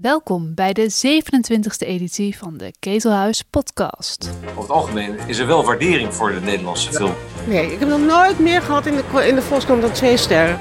[0.00, 4.30] Welkom bij de 27e editie van de Ketelhuis Podcast.
[4.48, 7.14] Over het algemeen is er wel waardering voor de Nederlandse film.
[7.46, 10.60] Nee, ik heb nog nooit meer gehad in de, in de Volkskrant dan twee sterren.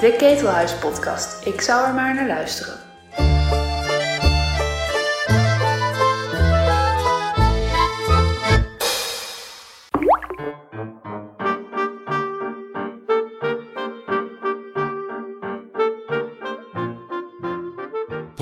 [0.00, 1.46] De Ketelhuis Podcast.
[1.46, 2.85] Ik zou er maar naar luisteren.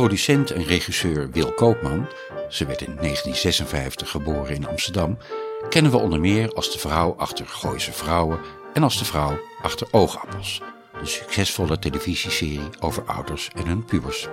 [0.05, 2.07] Producent en regisseur Wil Koopman,
[2.49, 5.19] ze werd in 1956 geboren in Amsterdam,
[5.69, 8.39] kennen we onder meer als de vrouw achter Gooise Vrouwen
[8.73, 10.61] en als de vrouw achter Oogappels,
[11.01, 14.29] de succesvolle televisieserie over ouders en hun pubers.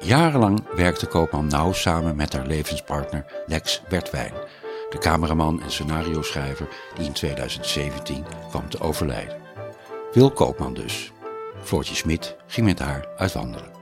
[0.00, 4.34] Jarenlang werkte Koopman nauw samen met haar levenspartner Lex Wertwijn,
[4.90, 9.36] de cameraman en scenario-schrijver die in 2017 kwam te overlijden.
[10.12, 11.12] Wil Koopman dus.
[11.62, 13.75] Floortje Smit ging met haar uit wandelen.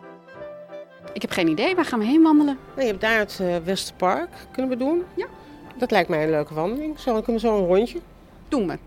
[1.15, 1.75] Ik heb geen idee.
[1.75, 2.59] Waar gaan we heen wandelen?
[2.77, 4.29] Nee, je hebt daar het uh, Westerpark.
[4.51, 5.03] Kunnen we doen?
[5.17, 5.27] Ja.
[5.77, 6.99] Dat lijkt mij een leuke wandeling.
[6.99, 7.99] Zo, kunnen we zo een rondje?
[8.49, 8.79] Doen we.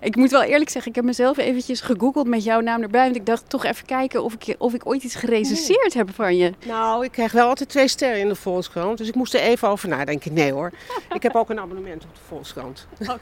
[0.00, 3.04] Ik moet wel eerlijk zeggen, ik heb mezelf eventjes gegoogeld met jouw naam erbij.
[3.04, 6.36] Want ik dacht toch even kijken of ik, of ik ooit iets gerecenseerd heb van
[6.36, 6.52] je.
[6.66, 8.98] Nou, ik krijg wel altijd twee sterren in de Volkskrant.
[8.98, 10.32] Dus ik moest er even over nadenken.
[10.32, 10.72] Nee hoor.
[11.14, 12.86] ik heb ook een abonnement op de Volkskrant.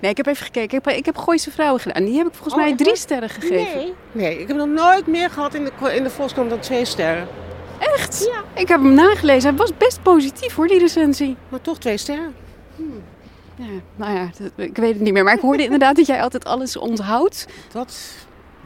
[0.00, 0.78] Nee, ik heb even gekeken.
[0.78, 2.04] Ik heb, ik heb Gooise Vrouwen gedaan.
[2.04, 3.76] Die heb ik volgens Oh, mij echt drie sterren gegeven.
[3.78, 3.94] Nee.
[4.12, 7.28] Nee, ik heb nog nooit meer gehad in de, in de Volkskrant dan twee sterren.
[7.78, 8.28] Echt?
[8.32, 8.60] Ja.
[8.60, 9.48] Ik heb hem nagelezen.
[9.48, 11.36] Hij was best positief hoor, die recensie.
[11.48, 12.34] Maar toch twee sterren.
[13.60, 15.24] Ja, nou ja, dat- ik weet het niet meer.
[15.24, 17.46] Maar ik hoorde inderdaad dat jij altijd alles onthoudt.
[17.72, 17.98] Dat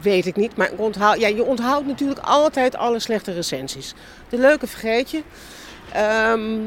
[0.01, 0.57] weet ik niet.
[0.57, 3.93] Maar ik onthoud, ja, je onthoudt natuurlijk altijd alle slechte recensies.
[4.29, 5.21] De leuke vergeet je.
[5.93, 6.59] Ehm,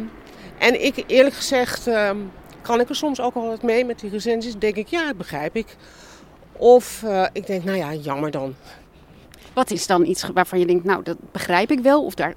[0.58, 2.16] en ik, eerlijk gezegd, ehm,
[2.62, 4.54] kan ik er soms ook wel wat mee met die recensies.
[4.58, 5.76] denk ik, ja, dat begrijp ik.
[6.52, 8.54] Of eh, ik denk, nou ja, jammer dan.
[9.52, 12.04] Wat is dan iets waarvan je denkt, nou dat begrijp ik wel.
[12.04, 12.34] Of daar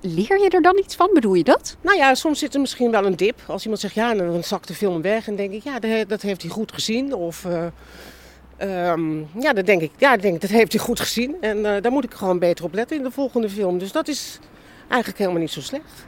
[0.00, 1.10] leer je er dan iets van?
[1.12, 1.76] Bedoel je dat?
[1.80, 3.40] Nou ja, soms zit er misschien wel een dip.
[3.46, 5.26] Als iemand zegt, ja, dan zakt de film weg.
[5.28, 7.14] En denk ik, ja, dat he- dat heeft hij goed gezien.
[7.14, 7.66] Of, eh,
[8.56, 11.36] ehm, ja, dan denk ik, ja, dan denk ik, dat heeft hij goed gezien.
[11.40, 13.78] En eh, daar moet ik gewoon beter op letten in de volgende film.
[13.78, 14.38] Dus dat is
[14.88, 16.04] eigenlijk helemaal niet zo slecht.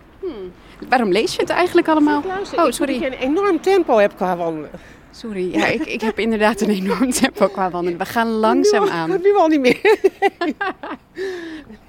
[0.89, 2.19] Waarom lees je het eigenlijk allemaal?
[2.27, 3.01] Oh, ik dat sorry.
[3.01, 4.71] je een enorm tempo hebt qua wandelen.
[5.19, 7.99] Sorry, ja, ik, ik heb inderdaad een enorm tempo qua wandelen.
[7.99, 9.11] We gaan langzaam aan.
[9.23, 9.99] Nu al niet meer.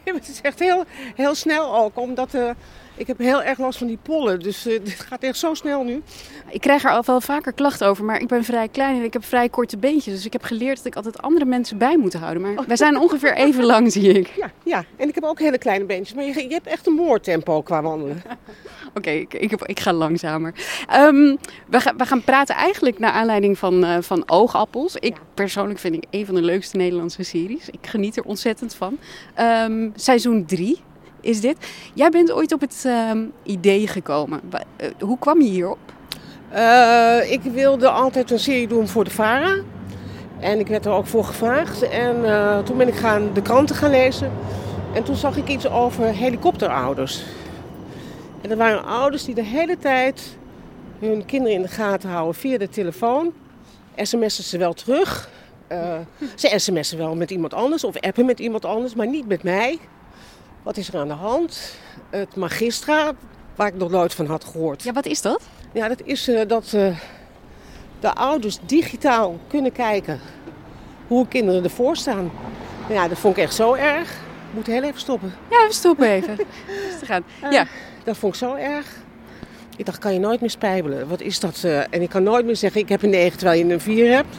[0.06, 0.84] Nee, het is echt heel,
[1.16, 1.97] heel snel ook.
[1.97, 2.50] Omdat eh,
[2.95, 4.40] ik heb heel erg last van die pollen.
[4.40, 6.01] Dus eh, dit gaat echt zo snel nu.
[6.50, 9.13] Ik krijg er al wel vaker klachten over, maar ik ben vrij klein en ik
[9.13, 10.13] heb vrij korte beentjes.
[10.13, 12.41] Dus ik heb geleerd dat ik altijd andere mensen bij moet houden.
[12.41, 14.28] Maar wij zijn ongeveer even lang, zie ik.
[14.28, 16.16] Ja, ja, en ik heb ook hele kleine beentjes.
[16.16, 18.22] Maar je, je hebt echt een moordtempo qua wandelen.
[18.99, 20.53] Oké, ik, ik, ga langzamer.
[20.87, 21.35] Ehm,
[21.67, 24.95] we, gaan, we gaan praten eigenlijk naar aanleiding van, eh, van Oogappels.
[24.95, 27.69] Ik persoonlijk vind ik een van de leukste Nederlandse series.
[27.69, 28.97] Ik geniet er ontzettend van.
[29.33, 30.79] Ehm, seizoen 3
[31.21, 31.57] is dit.
[31.93, 34.41] Jij bent ooit op het ehm, idee gekomen.
[34.77, 35.79] Eh, hoe kwam je hierop?
[36.49, 39.55] Eh, ik wilde altijd een serie doen voor de VARA.
[40.39, 41.81] En ik werd er ook voor gevraagd.
[41.81, 42.16] En
[42.66, 44.31] toen ben ik gaan, de kranten gaan lezen.
[44.93, 47.23] En toen zag ik iets over helikopterouders.
[48.41, 50.38] En dat waren ouders die de hele tijd
[51.00, 53.33] hun kinderen in de gaten houden via de telefoon.
[53.95, 55.29] SMS'en ze wel terug.
[55.67, 55.97] Eh,
[56.35, 59.79] ze sms'en wel met iemand anders of appen met iemand anders, maar niet met mij.
[60.63, 61.75] Wat is er aan de hand?
[62.09, 63.11] Het magistra,
[63.55, 64.83] waar ik nog nooit van had gehoord.
[64.83, 65.41] Ja, wat is dat?
[65.73, 66.97] Ja, dat is eh, dat eh,
[67.99, 70.19] de ouders digitaal kunnen kijken
[71.07, 72.31] hoe kinderen ervoor staan.
[72.89, 74.11] Ja, dat vond ik echt zo erg.
[74.11, 75.33] Ik moet heel even stoppen.
[75.49, 76.38] Ja, we stoppen even.
[76.89, 77.23] Rustig aan.
[77.51, 77.67] Ja,
[78.09, 78.86] Dat vond ik zo erg.
[79.78, 81.08] Ik dacht, kan je nooit meer spijbelen?
[81.08, 81.62] Wat is dat?
[81.64, 84.12] eh, en ik kan nooit meer zeggen, ik heb een 9 terwijl je een 4
[84.12, 84.36] hebt.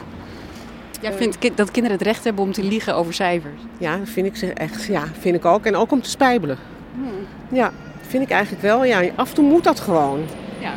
[1.01, 3.61] jij vindt dat kinderen het recht hebben om te liegen over cijfers.
[3.77, 4.85] Ja, dat vind ik ze echt.
[4.85, 5.65] Ja, vind ik ook.
[5.65, 6.57] En ook om te spijbelen.
[7.51, 7.71] Ja,
[8.01, 8.85] vind ik eigenlijk wel.
[8.85, 10.25] Ja, af en toe moet dat gewoon.
[10.59, 10.73] Ja.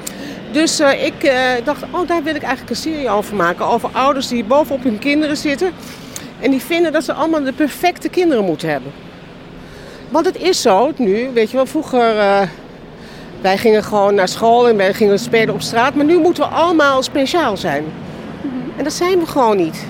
[0.52, 3.66] Dus eh, ik eh, dacht, oh, daar wil ik eigenlijk een serie over maken.
[3.66, 5.72] Over ouders die bovenop hun kinderen zitten.
[6.40, 8.92] En die vinden dat ze allemaal de perfecte kinderen moeten hebben.
[10.08, 12.14] Want het is zo nu, weet je wel, vroeger...
[13.44, 15.94] wij gingen gewoon naar school en wij gingen spelen op straat.
[15.94, 17.84] Maar nu moeten we allemaal speciaal zijn.
[18.76, 19.86] En dat zijn we gewoon niet.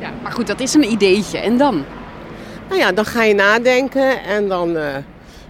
[0.00, 0.10] ja.
[0.22, 1.38] Maar goed, dat is een ideetje.
[1.38, 1.84] En dan?
[2.68, 4.96] Nou ja, dan ga je nadenken en dan eh,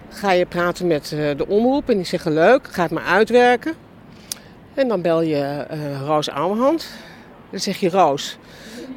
[0.09, 1.89] ga je praten met eh, de omroep.
[1.89, 3.73] En die zeggen leuk, ga het maar uitwerken.
[4.73, 6.89] En dan bel je eh, Roos Ouwehand.
[7.49, 8.37] Dan zeg je Roos,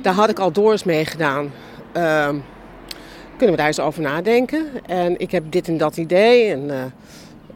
[0.02, 1.52] daar had ik al Doris mee gedaan.
[1.92, 2.36] Ehm,
[3.36, 4.66] kunnen we daar eens over nadenken?
[4.86, 6.50] En ik heb dit en dat idee.
[6.50, 6.92] En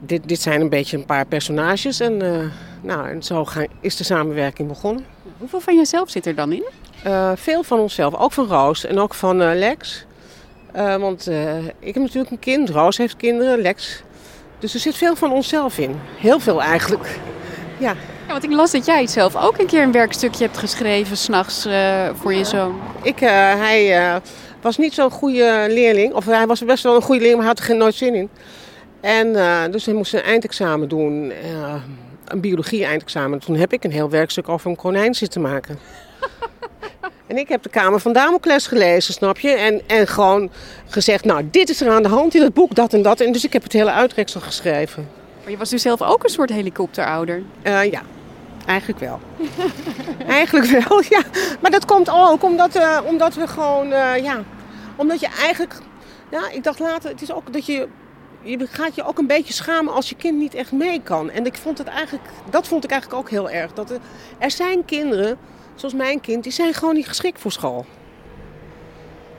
[0.01, 2.01] dit, dit zijn een beetje een paar personages.
[2.01, 2.45] En, eh,
[2.81, 5.05] nou, en zo gaan, is de samenwerking begonnen.
[5.39, 6.65] Hoeveel van jezelf zit er dan in?
[7.03, 10.07] Eh, veel van onszelf, ook van Roos en ook van eh, Lex.
[10.99, 11.27] Want
[11.79, 14.03] ik heb natuurlijk een kind, Roos heeft kinderen, Lex.
[14.59, 16.01] Dus er zit veel van onszelf in.
[16.17, 17.19] Heel veel eigenlijk.
[17.79, 17.95] Ja,
[18.27, 21.67] Ja, want ik las dat jij zelf ook een keer een werkstukje hebt geschreven, s'nachts
[21.67, 22.81] uh, voor je zoon.
[23.03, 24.21] ik, hij
[24.61, 26.15] was niet zo'n goede leerling.
[26.15, 28.31] Of hij was best wel een goede leerling, maar had er geen nooit zin in.
[29.01, 31.31] En eh, dus hij moest een eindexamen doen.
[31.31, 31.75] eh,
[32.25, 33.39] een biologie-eindexamen.
[33.39, 35.79] Toen heb ik een heel werkstuk over een konijn zitten maken.
[37.27, 39.51] En ik heb de Kamer van Damocles gelezen, snap je?
[39.51, 40.51] En, en gewoon
[40.87, 43.21] gezegd, nou, dit is er aan de hand in het boek, dat en dat.
[43.21, 45.09] En dus ik heb het hele uitreksel geschreven.
[45.43, 47.43] Maar je was dus zelf ook een soort helikopterouder.
[47.63, 48.03] Eh, ja,
[48.67, 49.21] eigenlijk wel.
[50.27, 51.23] eigenlijk wel, ja.
[51.61, 53.89] Maar dat komt ook omdat, omdat we gewoon,
[54.23, 54.43] ja...
[54.99, 55.75] Omdat je eigenlijk...
[56.31, 57.89] Ja, ik dacht later, het is ook dat je...
[58.43, 61.31] Je gaat je ook een beetje schamen als je kind niet echt mee kan.
[61.31, 63.73] En ik vond het eigenlijk, dat vond ik eigenlijk ook heel erg.
[63.73, 63.91] Dat
[64.39, 65.39] er, zijn kinderen,
[65.75, 67.87] zoals mijn kind, die zijn gewoon niet geschikt voor school.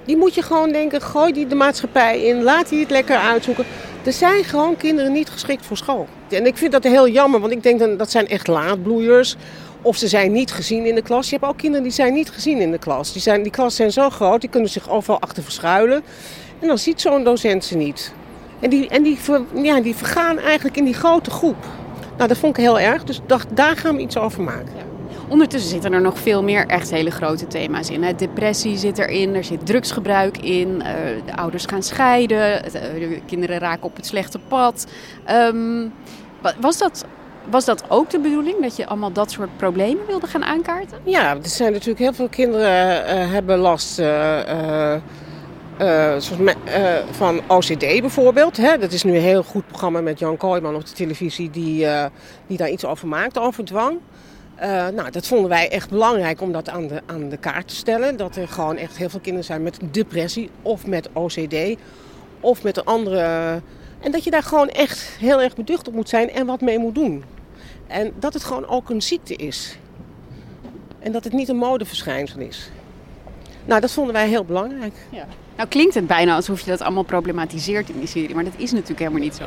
[0.06, 3.66] Die moet je gewoon denken, gooi die de maatschappij in, laat die het lekker uitzoeken.
[4.06, 6.07] Er zijn gewoon kinderen niet geschikt voor school.
[6.30, 9.36] En ik vind dat heel jammer, want ik denk dat dat zijn echt laadbloeiers.
[9.81, 11.30] Of ze zijn niet gezien in de klas.
[11.30, 13.13] Je hebt ook kinderen die zijn niet gezien in de klas.
[13.13, 16.04] Die, zijn, die klassen zijn zo groot, die kunnen zich overal achter verschuilen.
[16.60, 18.13] En dan ziet zo'n docent ze niet.
[18.60, 21.66] En die, en die, ver- ja, die vergaan eigenlijk in die grote groep.
[22.18, 23.04] Nou, dat vond ik heel erg.
[23.04, 24.88] Dus dacht, daar gaan we iets over maken.
[25.28, 28.04] Ondertussen zitten er nog veel meer echt hele grote thema's in.
[28.04, 28.16] Hè.
[28.16, 30.94] Depressie zit erin, er zit drugsgebruik in, eh,
[31.26, 32.72] de ouders gaan scheiden, eh,
[33.10, 34.88] de kinderen raken op het slechte pad.
[35.26, 35.88] Ehm,
[36.42, 37.06] wa- was, dat,
[37.50, 40.98] was dat ook de bedoeling, dat je allemaal dat soort problemen wilde gaan aankaarten?
[41.04, 44.00] Ja, er zijn natuurlijk heel veel kinderen eh, hebben last
[45.80, 48.58] eh, eh, van OCD bijvoorbeeld.
[48.58, 48.78] Hè?
[48.78, 52.06] Dat is nu een heel goed programma met Jan Kooijman op de televisie die, eh,
[52.48, 53.98] die daar iets over maakt, over dwang.
[54.56, 57.76] Eh, nou, dat vonden wij echt belangrijk om dat aan de, aan de kaart te
[57.76, 58.18] stellen.
[58.18, 61.56] Dat er gewoon echt heel veel kinderen zijn met depressie of met OCD
[62.40, 63.62] of met een andere...
[64.00, 66.80] En dat je daar gewoon echt heel erg beducht op moet zijn en wat mee
[66.80, 67.24] moet doen.
[67.88, 69.78] En dat het gewoon ook een ziekte is.
[71.00, 72.72] En dat het niet een modeverschijnsel is.
[73.66, 74.94] Nou, dat vonden wij heel belangrijk.
[75.60, 78.72] Nou klinkt het bijna alsof je dat allemaal problematiseert in die serie, maar dat is
[78.72, 79.46] natuurlijk helemaal niet zo.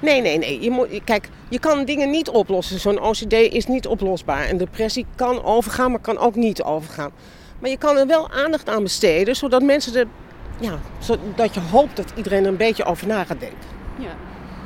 [0.00, 0.60] Nee, nee, nee.
[0.60, 2.80] Je moet, kijk, je kan dingen niet oplossen.
[2.80, 4.44] Zo'n OCD is niet oplosbaar.
[4.44, 7.10] En depressie kan overgaan, maar kan ook niet overgaan.
[7.58, 10.06] Maar je kan er wel aandacht aan besteden, zodat mensen er...
[10.60, 13.68] Ja, zodat je hoopt dat iedereen er een beetje over na gaat denken.
[13.98, 14.16] Ja.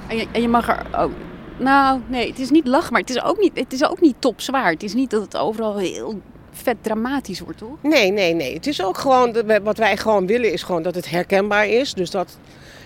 [0.08, 1.12] En, je, en je mag er ook...
[1.58, 4.16] Nou, nee, het is niet lachen, maar het is ook niet, het is ook niet
[4.18, 4.70] topzwaar.
[4.70, 6.20] Het is niet dat het overal heel
[6.60, 7.76] vet dramatisch wordt, toch?
[7.82, 8.54] Nee, nee, nee.
[8.54, 11.94] Het is ook gewoon, wat wij gewoon willen is gewoon dat het herkenbaar is.
[11.94, 12.38] Dus dat,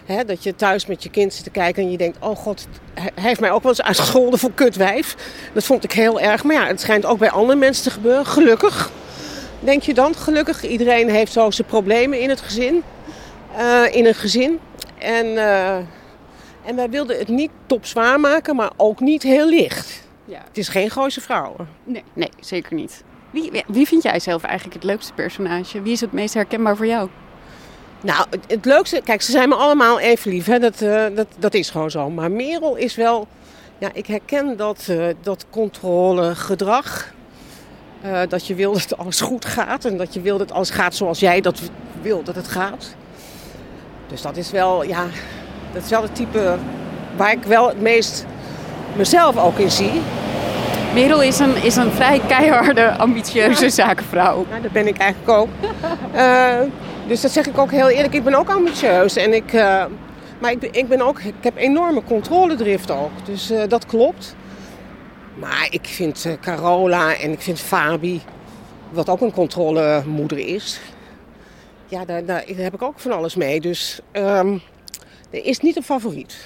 [0.05, 2.17] hè, dat je thuis met je kind zit te kijken en je denkt...
[2.21, 5.17] oh god, hij hij heeft mij ook wel eens uitgescholden voor kutwijf.
[5.53, 6.45] Dat vond ik heel erg.
[6.45, 8.91] Maar ja, het schijnt ook bij andere mensen te gebeuren, gelukkig.
[9.61, 10.63] Denk je dan, gelukkig.
[10.65, 12.83] Iedereen heeft zo zijn problemen in het gezin.
[13.57, 14.59] eh, in een gezin.
[14.99, 15.77] En, eh,
[16.65, 20.03] en wij wilden het niet topzwaar maken, maar ook niet heel licht.
[20.25, 20.41] Ja.
[20.49, 21.69] Het is geen Gooise vrouwen.
[21.85, 23.05] Nee, nee zeker niet.
[23.35, 25.83] Wie, wie- vind jij zelf eigenlijk het leukste personage?
[25.83, 27.09] Wie is het meest herkenbaar voor jou?
[28.01, 30.59] Nou, het, het leukste, kijk, ze zijn me allemaal even lief, hè?
[30.59, 32.11] Dat, eh, dat, dat is gewoon zo.
[32.11, 33.27] Maar Merel is wel,
[33.79, 37.13] ja, ik herken dat, eh, dat controlegedrag.
[38.03, 40.95] Eh, dat je wil dat alles goed gaat en dat je wil dat alles gaat
[40.95, 41.61] zoals jij dat
[42.03, 42.95] wil dat het gaat.
[44.09, 45.07] Dus dat is wel, ja,
[45.73, 46.57] dat is wel het type
[47.17, 48.27] waar ik wel het meest
[48.97, 50.01] mezelf ook in zie.
[50.95, 54.47] Merel is een, is een vrij keiharde, ambitieuze zakenvrouw.
[54.63, 55.49] Dat ben ik eigenlijk ook.
[56.15, 56.61] Eh,
[57.07, 58.15] dus dat zeg ik ook heel eerlijk.
[58.15, 59.17] Ik ben ook ambitieus.
[59.17, 59.85] En ik, eh,
[60.41, 63.11] maar ik, ben- ik, ben ook, ik heb enorme controledrift ook.
[63.25, 64.37] Dus eh, dat klopt.
[65.39, 68.21] Maar ik vind Carola en ik vind Fabi,
[68.91, 70.81] wat ook een controlemoeder is.
[71.87, 73.61] Ja, daar, daar, daar heb ik ook van alles mee.
[73.61, 74.59] Dus ehm,
[75.31, 76.37] er is niet een favoriet.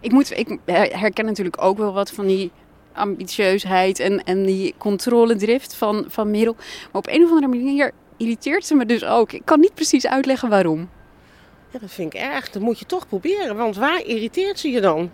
[0.00, 0.58] Ik, moet, ik
[0.92, 2.50] herken natuurlijk ook wel wat van die
[2.96, 6.54] ambitieusheid en, en die controledrift van, van Merel.
[6.54, 9.32] Maar op een of andere manier irriteert ze me dus ook.
[9.32, 10.88] Ik kan niet precies uitleggen waarom.
[11.70, 12.50] Ja, dat vind ik erg.
[12.50, 13.56] Dat moet je toch proberen.
[13.56, 15.10] Want waar irriteert ze je dan?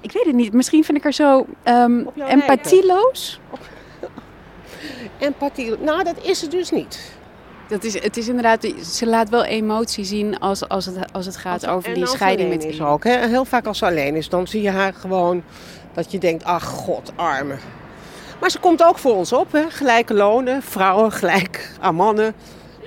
[0.00, 0.52] Ik weet het niet.
[0.52, 3.40] Misschien vind ik haar zo jou empathieloos.
[5.18, 5.76] Empathie.
[5.78, 7.14] Nou, dat is het dus niet.
[7.68, 11.36] Dat is, het is inderdaad, ze laat wel emotie zien als, als, het, als het
[11.36, 12.86] gaat over die scheiding met is Eline.
[12.86, 13.04] ook.
[13.04, 13.26] Hè?
[13.26, 15.42] Heel vaak als ze alleen is, dan zie je haar gewoon
[15.96, 17.56] dat je denkt, ach god, arme.
[18.40, 19.70] Maar ze komt ook voor ons op, hè?
[19.70, 22.34] gelijke lonen, vrouwen gelijk aan mannen.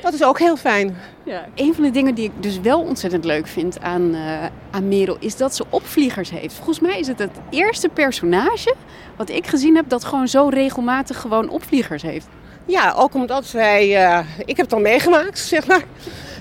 [0.01, 0.97] Dat is ook heel fijn.
[1.23, 1.45] Ja.
[1.55, 5.17] Een van de dingen die ik dus wel ontzettend leuk vind aan, eh, aan Merel
[5.19, 6.53] is dat ze opvliegers heeft.
[6.55, 8.75] Volgens mij is het het eerste personage
[9.15, 12.27] wat ik gezien heb dat gewoon zo regelmatig gewoon opvliegers heeft.
[12.65, 15.83] Ja, ook omdat wij, eh, ik heb het al meegemaakt, zeg maar.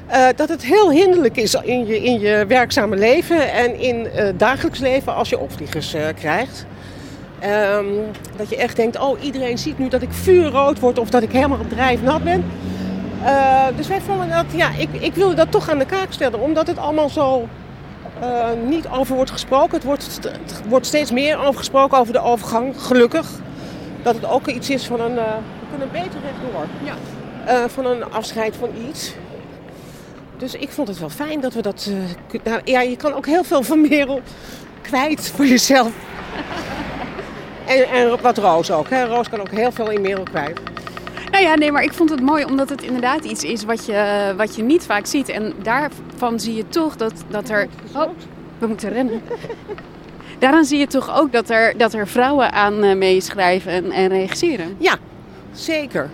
[0.09, 4.38] Eh, dat het heel hinderlijk is in je, in je werkzame leven en in het
[4.38, 6.67] dagelijks leven als je opvliegers eh, krijgt.
[7.38, 7.85] Ehm,
[8.37, 11.33] dat je echt denkt, oh iedereen ziet nu dat ik vuurrood word of dat ik
[11.33, 12.45] helemaal drijfnat ben.
[13.25, 16.41] Eh, dus wij vonden dat, ja, ik, ik wilde dat toch aan de kaak stellen,
[16.41, 17.49] omdat het allemaal zo
[18.67, 19.75] niet over wordt gesproken.
[19.75, 23.29] Het wordt, het wordt steeds meer over gesproken over de overgang, gelukkig.
[24.03, 25.21] Dat het ook iets is van een, we
[25.71, 26.95] kunnen beter rechtdoor, Ja.
[27.49, 29.15] Eh, van een afscheid van iets.
[30.38, 31.90] Dus ik vond het wel fijn dat we dat,
[32.30, 34.21] eh, nou, ja, je kan ook heel veel van Merel
[34.83, 35.90] kwijt voor jezelf.
[37.66, 39.04] En, en wat Roos ook, hè.
[39.04, 40.61] Roos kan ook heel veel in Merel kwijt.
[41.30, 44.33] Nou ja, nee, maar ik vond het mooi omdat het inderdaad iets is wat je,
[44.37, 45.28] wat je niet vaak ziet.
[45.28, 47.68] En daarvan zie je toch dat, dat er...
[47.95, 48.11] Oh,
[48.59, 49.23] we moeten rennen.
[50.38, 54.09] Daaraan zie je toch ook dat er, dat er vrouwen aan eh, meeschrijven en, en
[54.09, 54.76] regisseren.
[54.78, 54.97] Ja,
[55.52, 56.11] zeker.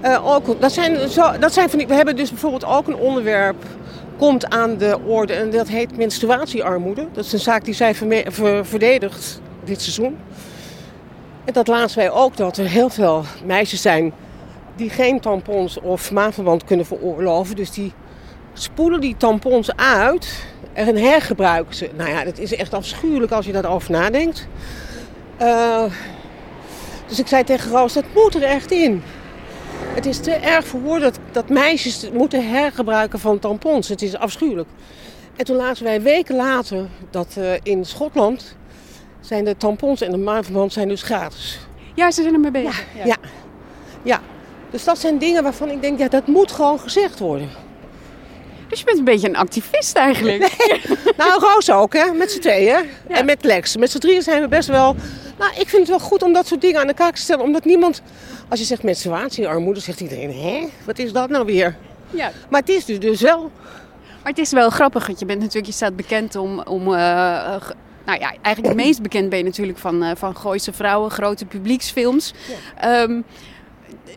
[0.00, 0.94] Eh, ook, dat, zijn
[1.40, 3.64] dat zijn van we hebben dus bijvoorbeeld ook een onderwerp
[4.18, 7.06] komt aan de orde en dat heet menstruatiearmoede.
[7.12, 7.94] Dat is een zaak die zij
[8.62, 10.16] verdedigt dit seizoen.
[11.44, 14.12] En dat laatst wij ook dat er heel veel meisjes zijn
[14.76, 17.56] die geen tampons of maandverband kunnen veroorloven.
[17.56, 17.92] Dus die
[18.52, 21.90] spoelen die tampons uit en hergebruiken ze.
[21.96, 24.48] Nou ja, dat is echt afschuwelijk als je daarover nadenkt.
[25.36, 25.84] Eh,
[27.06, 29.02] dus ik zei tegen Roos, dat moet er echt in.
[29.94, 33.88] Het is te erg voor woorden dat, dat meisjes moeten hergebruiken van tampons.
[33.88, 34.68] Het is afschuwelijk.
[35.36, 38.56] En toen lazen wij weken later dat eh, in Schotland
[39.20, 41.58] zijn de tampons en de maandverband zijn dus gratis.
[41.94, 42.84] Ja, ze zijn ermee bezig.
[43.04, 43.16] Ja.
[44.02, 44.20] ja.
[44.70, 47.48] Dus dat zijn dingen waarvan ik denk, ja, dat moet gewoon gezegd worden.
[48.68, 50.56] Dus je bent een beetje een activist eigenlijk.
[51.16, 52.12] Nou, Roos ook, hè?
[52.12, 52.84] Met z'n tweeën.
[53.08, 53.76] En met Lex.
[53.76, 54.96] Met z'n drieën zijn we best wel...
[55.38, 57.44] Nou, ik vind het wel goed om dat soort dingen aan de kaak te stellen.
[57.44, 58.02] Omdat niemand...
[58.48, 60.32] Als je zegt menstruatiearmoede, zegt iedereen...
[60.32, 61.76] Hé, wat is dat nou weer?
[62.10, 62.30] Ja.
[62.50, 63.50] Maar het is dus, dus wel...
[64.22, 66.90] Maar het is wel grappig, want je bent natuurlijk, je staat bekend om, om eh,
[68.08, 71.44] nou ja, eigenlijk het meest bekend ben je natuurlijk van, eh van Gooise Vrouwen, grote
[71.44, 72.34] publieksfilms.
[72.76, 73.20] Ehm,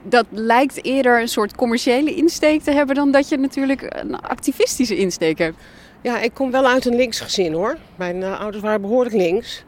[0.04, 4.98] dat lijkt eerder een soort commerciële insteek te hebben dan dat je natuurlijk een activistische
[4.98, 5.58] insteek hebt.
[6.02, 7.78] Ja, ik kom wel uit een links gezin hoor.
[7.96, 9.64] Mijn eh, ouders waren behoorlijk links.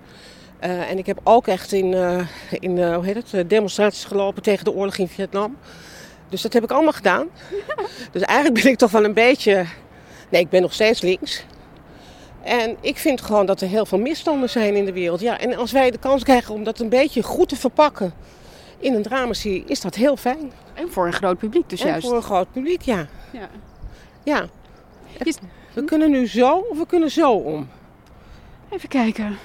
[0.64, 4.42] Eh, en ik heb ook echt in, eh, in eh, hoe heet het, demonstraties gelopen
[4.42, 5.58] tegen de oorlog in Vietnam.
[6.30, 7.28] Dus dat heb ik allemaal gedaan.
[8.12, 9.66] dus eigenlijk ben ik toch wel een beetje...
[10.30, 11.46] Nee, ik ben nog steeds links.
[12.44, 15.20] En ik vind gewoon dat er heel veel misstanden zijn in de wereld.
[15.20, 18.14] Ja, en als wij de kans krijgen om dat een beetje goed te verpakken
[18.80, 20.52] in een dramaserie, is dat heel fijn.
[20.74, 22.08] En voor een groot publiek dus en juist.
[22.08, 23.08] voor een groot publiek, ja.
[23.32, 23.50] Ja.
[24.24, 24.46] ja.
[25.74, 27.70] We kunnen nu zo of we kunnen zo om.
[28.70, 29.38] Even kijken.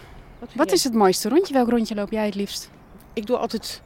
[0.54, 1.54] Wat is het mooiste rondje?
[1.54, 2.71] Welk rondje loop jij het liefst?
[3.12, 3.83] Ik doe altijd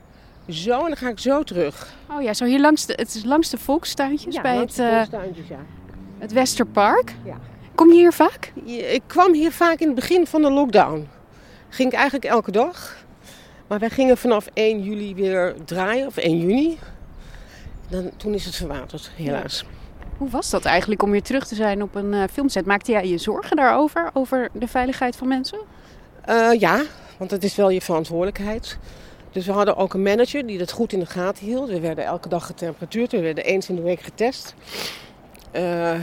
[0.48, 1.94] zo en dan ga ik zo terug.
[2.10, 5.04] Oh ja, zo hier langs de, het is langs de volkstuintjes bij het, eh,
[5.48, 5.58] ja.
[6.18, 7.14] het Westerpark.
[7.24, 7.36] Ja.
[7.74, 8.52] Kom je hier vaak?
[8.64, 11.08] Ik kwam hier vaak in het begin van de lockdown.
[11.68, 12.96] Ging ik eigenlijk elke dag.
[13.66, 16.78] Maar wij gingen vanaf 1 juli weer draaien, of 1 juni.
[17.88, 19.64] Dan, toen is het verwaterd, helaas.
[20.16, 22.66] Hoe was dat eigenlijk om weer terug te zijn op een eh, filmset?
[22.66, 24.10] Maakte jij je zorgen daarover?
[24.12, 25.58] Over de veiligheid van mensen?
[26.22, 26.82] Eh, ja,
[27.16, 28.78] want het is wel je verantwoordelijkheid.
[29.30, 31.68] Dus we hadden ook een manager die dat goed in de gaten hield.
[31.68, 33.12] We werden elke dag getemperatuurd.
[33.12, 34.54] We werden eens in de week getest.
[35.50, 36.00] Eh, eh,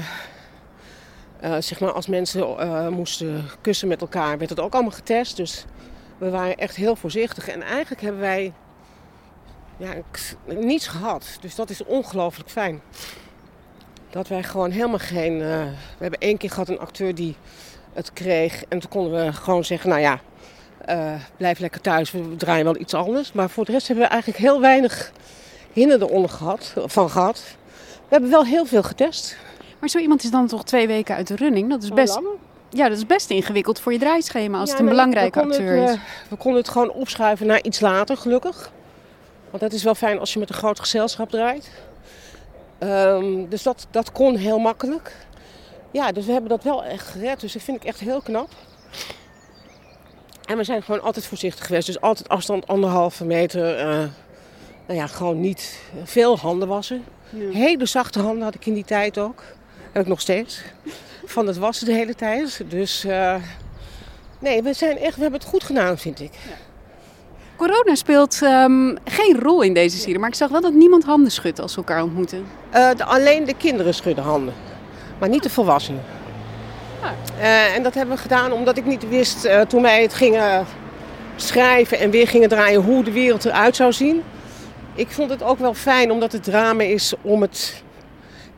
[1.60, 5.36] zeg maar, als mensen moesten kussen met elkaar, werd het ook allemaal getest.
[5.36, 5.66] Dus
[6.18, 7.48] we waren echt heel voorzichtig.
[7.48, 8.54] En eigenlijk hebben wij
[9.78, 9.94] ja,
[10.46, 11.38] niets gehad.
[11.42, 12.82] Dus dat is ongelooflijk fijn.
[14.10, 15.38] Dat wij gewoon helemaal geen...
[15.40, 17.36] we hebben één keer gehad een acteur die
[18.00, 18.64] het kreeg.
[18.70, 20.20] En toen konden we gewoon zeggen, nou ja,
[20.86, 22.12] eh, blijf lekker thuis.
[22.12, 23.32] We draaien wel iets anders.
[23.32, 25.12] Maar voor de rest hebben we eigenlijk heel weinig
[25.74, 27.44] hinder eronder gehad, van gehad.
[27.84, 29.38] We hebben wel heel veel getest.
[29.80, 31.70] Maar zo iemand is dan toch twee weken uit de running?
[31.70, 32.20] Dat is best,
[32.70, 35.90] ja, dat is best ingewikkeld voor je draaischema als Ja, het een belangrijke acteur het,
[35.90, 35.96] is.
[35.96, 38.72] eh, we konden het gewoon opschuiven naar iets later, gelukkig.
[39.50, 41.70] Want dat is wel fijn als je met een groot gezelschap draait.
[42.78, 45.16] Ehm, dus dat, dat kon heel makkelijk.
[45.92, 47.40] Ja, dus we hebben dat wel echt gered.
[47.40, 48.50] Dus dat vind ik echt heel knap.
[50.46, 51.86] En we zijn gewoon altijd voorzichtig geweest.
[51.86, 53.76] Dus altijd afstand anderhalve meter.
[53.78, 53.86] eh,
[54.88, 57.04] nou ja, gewoon niet veel handen wassen.
[57.52, 59.44] Hele zachte handen had ik in die tijd ook.
[59.92, 60.62] Heb ik nog steeds.
[61.26, 62.62] Van het wassen de hele tijd.
[62.68, 63.36] Dus eh,
[64.40, 66.32] nee, we, zijn echt, we hebben het goed gedaan, vind ik.
[67.58, 71.32] Corona speelt ehm, geen rol in deze serie, maar ik zag wel dat niemand handen
[71.32, 72.46] schudt als ze elkaar ontmoeten.
[72.70, 74.54] Eh, de- alleen de kinderen schudden handen,
[75.20, 76.04] maar niet de volwassenen.
[77.40, 80.66] Eh, en dat hebben we gedaan omdat ik niet wist eh, toen wij het gingen
[81.36, 84.24] schrijven en weer gingen draaien hoe de wereld eruit zou zien.
[84.94, 87.84] Ik vond het ook wel fijn omdat het drama is om het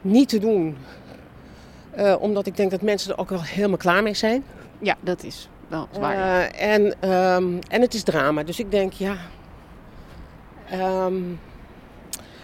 [0.02, 0.78] niet te doen.
[1.92, 4.44] Eh, omdat ik denk dat mensen er ook wel helemaal klaar mee zijn.
[4.80, 6.16] Ja, dat is wel zwaar.
[6.16, 6.52] ja.
[6.52, 8.44] En, ehm, en het is drama.
[8.44, 9.16] Dus ik denk, ja.
[10.70, 11.16] ehm,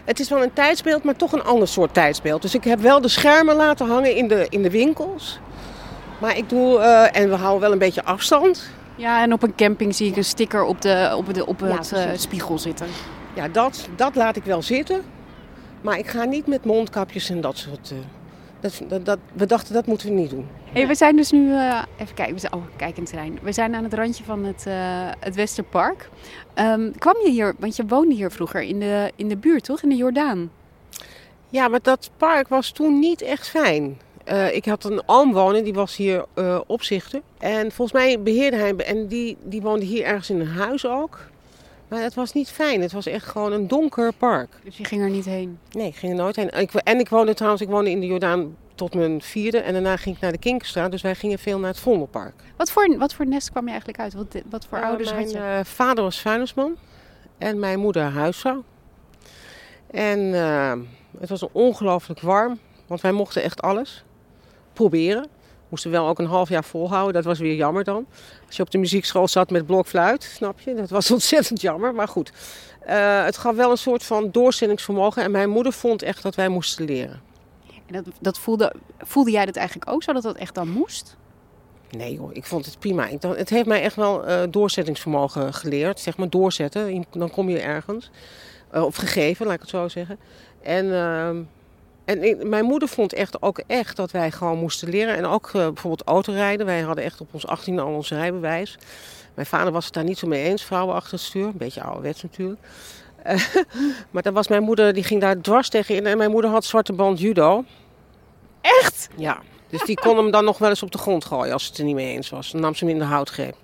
[0.08, 2.42] het is wel een tijdsbeeld, maar toch een ander soort tijdsbeeld.
[2.42, 5.40] Dus ik heb wel de schermen laten hangen in de, in de winkels.
[6.20, 8.70] Maar ik doe, eh, en we houden wel een beetje afstand.
[8.96, 11.92] Ja, en op een camping zie ik een sticker op, de, op, de, op het
[11.92, 12.88] eh, spiegel zitten.
[13.34, 15.02] Ja, dat, dat laat ik wel zitten.
[15.82, 17.92] Maar ik ga niet met mondkapjes en dat soort.
[17.92, 17.98] eh,
[18.60, 20.48] dat, dat, dat, we dachten dat moeten we niet doen.
[20.72, 23.40] Hey, we zijn dus nu, eh, even kijken, we zijn, oh kijk een terrein.
[23.42, 24.76] We zijn aan het randje van het, eh,
[25.20, 26.10] het Westerpark.
[26.54, 29.82] Ehm, kwam je hier, want je woonde hier vroeger in de, in de buurt toch,
[29.82, 30.52] in de Jordaan?
[31.50, 34.00] Ja, maar dat park was toen niet echt fijn.
[34.24, 36.26] Eh, ik had een oom wonen, die was hier
[36.68, 37.22] opzichter.
[37.38, 41.20] En volgens mij beheerde hij, en die, die woonde hier ergens in een huis ook.
[41.88, 42.82] Maar het was niet fijn.
[42.82, 44.50] Het was echt gewoon een donker park.
[44.64, 45.60] Dus je ging er niet heen.
[45.72, 46.50] Nee, ik ging er nooit heen.
[46.50, 49.58] Ik, en ik woonde trouwens, ik woonde in de Jordaan tot mijn vierde.
[49.58, 50.92] En daarna ging ik naar de Kinkerstraat.
[50.92, 52.34] Dus wij gingen veel naar het Vondelpark.
[52.58, 54.14] Wat voor, wat voor nest kwam je eigenlijk uit?
[54.14, 55.38] Wat, wat voor Eh, ouders mijn had je?
[55.40, 56.76] eh, vader was vuilnisman
[57.38, 58.64] en mijn moeder huisvrouw.
[59.92, 60.74] En eh,
[61.20, 64.04] het was ongelooflijk warm, want wij mochten echt alles
[64.74, 65.28] proberen.
[65.70, 68.06] Moesten wel ook een half jaar volhouden, dat was weer jammer dan.
[68.46, 71.94] Als je op de muziekschool zat met blokfluit, snap je, dat was ontzettend jammer.
[71.94, 72.32] Maar goed,
[72.88, 75.24] Eh, het gaf wel een soort van doorzettingsvermogen.
[75.24, 77.22] En mijn moeder vond echt dat wij moesten leren.
[77.86, 81.18] En dat, dat voelde, voelde jij dat eigenlijk ook zo, dat dat echt dan moest?
[81.90, 83.08] Nee hoor, ik vond het prima.
[83.08, 86.00] Ik dacht, het heeft mij echt wel eh, doorzettingsvermogen geleerd.
[86.00, 88.12] Zeg maar doorzetten, dan kom je ergens.
[88.72, 90.20] Eh, of gegeven, laat ik het zo zeggen.
[90.62, 91.42] En, ehm,
[92.08, 95.16] en ik- mijn moeder vond echt ook echt dat wij gewoon moesten leren.
[95.16, 96.66] En ook eh, bijvoorbeeld autorijden.
[96.66, 98.78] Wij hadden echt op ons 18e al ons rijbewijs.
[99.34, 101.46] Mijn vader was het daar niet zo mee eens, vrouwen achter het stuur.
[101.46, 102.60] Een beetje ouderwets natuurlijk.
[103.24, 103.46] Eh,
[104.12, 106.06] maar dan was mijn moeder, die ging daar dwars tegen in.
[106.06, 107.64] En mijn moeder had zwarte band judo.
[108.62, 109.10] Echt?
[109.16, 111.70] Ja, dus die kon hem dan nog wel eens op de grond gooien als ze
[111.70, 112.52] het er niet mee eens was.
[112.52, 113.56] Dan nam ze hem in de houtgreep.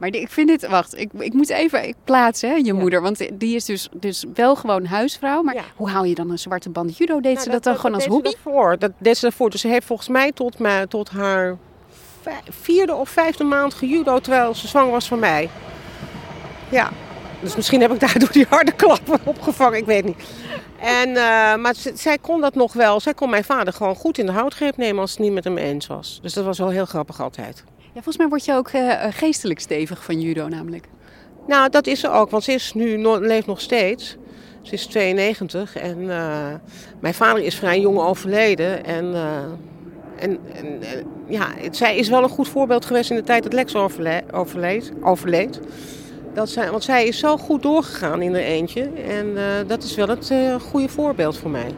[0.00, 3.02] Maar ik vind dit, wacht, ik, ik moet even ik plaatsen, hè, je moeder.
[3.02, 5.42] Want die is dus, dus wel gewoon huisvrouw.
[5.42, 5.62] Maar Ja.
[5.76, 7.20] hoe haal je dan een zwarte band judo?
[7.20, 8.32] Deed Nou, ze dat, dan gewoon als deed ze hobby?
[8.32, 8.78] daarvoor.
[8.78, 9.50] Dat deed ze daarvoor.
[9.50, 10.56] Dus ze heeft volgens mij tot,
[10.88, 11.56] tot haar
[12.48, 15.48] vierde of vijfde maand gejudo terwijl ze zwanger was van mij.
[16.70, 16.90] Ja,
[17.40, 20.22] dus misschien heb ik daardoor die harde klappen opgevangen, ik weet niet.
[20.80, 23.00] En, eh, maar zij kon dat nog wel.
[23.00, 25.58] Zij kon mijn vader gewoon goed in de houtgreep nemen als het niet met hem
[25.58, 26.18] eens was.
[26.22, 27.64] Dus dat was wel heel grappig altijd.
[28.02, 30.84] Volgens mij word je ook eh, eh, geestelijk stevig van judo namelijk.
[31.46, 34.16] Nou, dat is ze ook, want ze is nu leeft nog steeds.
[34.62, 36.46] Ze is 92 en eh,
[37.00, 38.84] mijn vader is vrij jong overleden.
[38.84, 39.14] En,
[40.18, 40.80] en, en
[41.28, 44.92] ja, zij is wel een goed voorbeeld geweest in de tijd dat Lex overle- overleed.
[45.02, 45.60] overleed.
[46.34, 48.90] Dat zij, want zij is zo goed doorgegaan in haar eentje.
[49.08, 49.36] En
[49.66, 51.74] dat is wel het goede voorbeeld voor mij.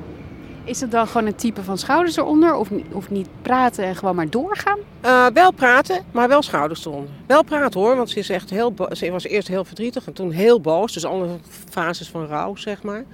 [0.64, 2.54] Is het dan gewoon een type van schouders eronder?
[2.54, 4.78] Of, of niet praten en gewoon maar doorgaan?
[5.00, 7.10] Eh, wel praten, maar wel schouders eronder.
[7.26, 10.30] Wel praten hoor, want ze, is echt heel ze was eerst heel verdrietig en toen
[10.30, 10.92] heel boos.
[10.92, 11.28] Dus alle
[11.68, 13.04] fases van rouw, zeg maar.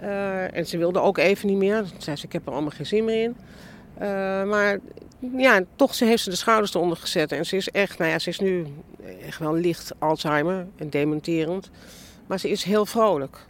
[0.00, 1.78] Eh, en ze wilde ook even niet meer.
[1.78, 3.36] Toen zei ze, ik heb er allemaal geen zin meer in.
[3.98, 4.08] Eh,
[4.44, 4.78] maar
[5.36, 7.32] ja, toch ze heeft ze de schouders eronder gezet.
[7.32, 8.66] En ze is echt, nou ja, ze is nu
[9.26, 11.70] echt wel licht Alzheimer en dementerend.
[12.26, 13.46] Maar ze is heel vrolijk.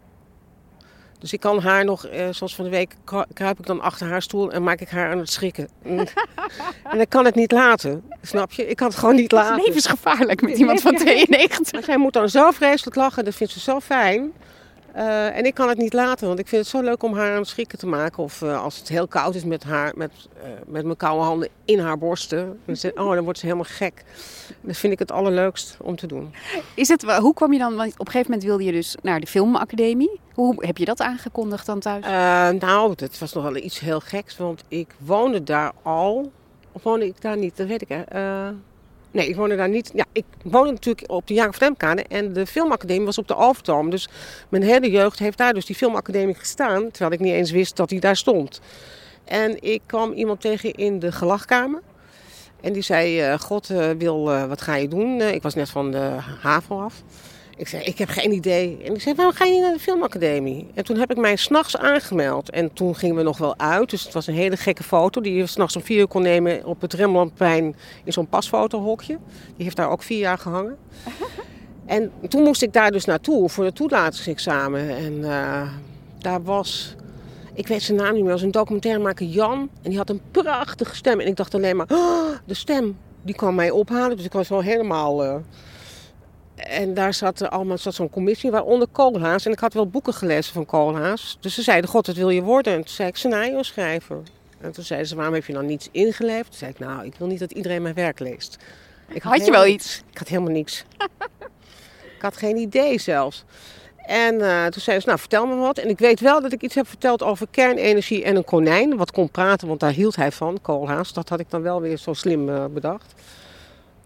[1.21, 4.09] Dus ik kan haar nog, eh, zoals van de week, kru- kruip ik dan achter
[4.09, 5.69] haar stoel en maak ik haar aan het schrikken.
[5.83, 6.07] En
[7.01, 8.67] ik kan het niet laten, snap je?
[8.67, 9.65] Ik kan het gewoon niet Het is laten.
[9.65, 11.73] levensgevaarlijk met iemand van 92.
[11.73, 14.33] Maar zij moet dan zo vreselijk lachen, dat vindt ze zo fijn.
[14.95, 17.31] Eh, en ik kan het niet laten, want ik vind het zo leuk om haar
[17.33, 18.23] aan het schrikken te maken.
[18.23, 20.11] Of eh, als het heel koud is met, haar, met,
[20.43, 22.61] eh, met mijn koude handen in haar borsten.
[22.65, 24.05] Dan, ze- oh, dan wordt ze helemaal gek.
[24.61, 26.35] Dat vind ik het allerleukst om te doen.
[26.75, 29.21] Is het, hoe kwam je dan, want op een gegeven moment wilde je dus naar
[29.21, 30.21] de filmacademie.
[30.35, 32.05] Hoe heb je dat aangekondigd dan thuis?
[32.59, 36.33] Nou, dat was nog wel iets heel geks, want ik woonde daar al.
[36.73, 37.57] Of woonde ik daar niet?
[37.57, 37.89] Dat weet ik.
[37.89, 38.03] hè.
[39.11, 39.91] Nee, ik woonde daar niet.
[39.95, 43.91] Ja, ik woonde natuurlijk op de Jacob Demkade en de filmacademie was op de Alvertoom.
[43.91, 44.09] Dus
[44.49, 47.89] mijn hele jeugd heeft daar dus die filmacademie gestaan, terwijl ik niet eens wist dat
[47.89, 48.61] die daar stond.
[49.25, 51.83] En ik kwam iemand tegen in de gelachkamer.
[52.61, 55.21] En die zei, eh, God eh, wil, eh, wat ga je doen?
[55.21, 57.03] Ik was net van de HAVO af.
[57.61, 58.79] Ik zei, ik heb geen idee.
[58.85, 60.67] En ik zei, waarom ga je niet naar de filmacademie?
[60.75, 62.51] En toen heb ik mij s'nachts aangemeld.
[62.51, 63.91] En toen gingen we nog wel uit.
[63.91, 66.65] Dus het was een hele gekke foto die je s'nachts om vier uur kon nemen
[66.65, 69.19] op het Rembrandtplein in zo'n pasfotohokje.
[69.57, 70.77] Die heeft daar ook vier jaar gehangen.
[71.87, 74.97] En toen moest ik daar dus naartoe voor het toelatingsexamen.
[74.97, 75.69] En eh,
[76.19, 76.95] daar was,
[77.55, 79.71] ik weet zijn naam niet meer, was een documentairemaker Jan.
[79.83, 81.21] En die had een prachtige stem.
[81.21, 84.17] En ik dacht alleen maar, "Oh, de stem, die kwam mij ophalen.
[84.17, 85.25] Dus ik was wel helemaal...
[85.25, 85.35] eh,
[86.69, 89.47] en daar zat, allemaal, zat zo'n commissie, waaronder Koolhaas.
[89.47, 91.37] En ik had wel boeken gelezen van Koolhaas.
[91.41, 92.73] Dus ze zeiden, god, wat wil je worden?
[92.73, 94.23] En toen zei ik, scenario schrijver.
[94.61, 96.47] En toen zeiden ze, waarom heb je dan niets ingeleverd?
[96.47, 98.57] Toen zei ik, nou, ik wil niet dat iedereen mijn werk leest.
[99.09, 100.03] Ik Had je wel iets?
[100.11, 100.85] Ik had helemaal niks.
[102.17, 103.45] ik had geen idee zelfs.
[103.97, 105.79] En eh, toen zei ze, nou vertel me wat.
[105.79, 108.97] En ik weet wel dat ik iets heb verteld over kernenergie en een konijn.
[108.97, 111.13] Wat kon praten, want daar hield hij van, Koolhaas.
[111.13, 113.15] Dat had ik dan wel weer zo slim eh, bedacht.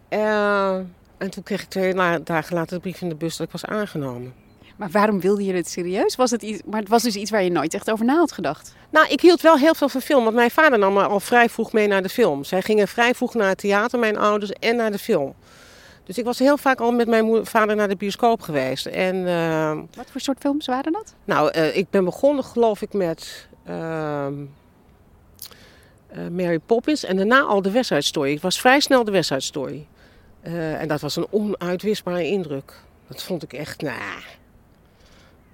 [0.07, 0.79] Eh,
[1.17, 3.65] en toen kreeg ik twee dagen later de brief in de bus dat ik was
[3.65, 4.33] aangenomen.
[4.75, 6.15] Maar waarom wilde je het serieus?
[6.15, 8.31] Was het iets, maar het was dus iets waar je nooit echt over na had
[8.31, 8.73] gedacht.
[8.89, 11.49] Nou, ik hield wel heel veel van film, want mijn vader nam me al vrij
[11.49, 12.43] vroeg mee naar de film.
[12.43, 15.33] Zij gingen vrij vroeg naar het theater, mijn ouders, en naar de film.
[16.03, 18.85] Dus ik was heel vaak al met mijn vader naar de bioscoop geweest.
[18.85, 21.13] En eh, Wat voor soort films waren dat?
[21.25, 24.33] nou, eh, ik ben begonnen geloof ik met ehm,
[26.07, 28.33] eh, Mary Poppins en daarna al de West Side Story.
[28.33, 29.87] Het was vrij snel de West Side Story.
[30.45, 32.73] Eh, en dat was een onuitwisbare indruk.
[33.07, 34.21] Dat vond ik echt, nou...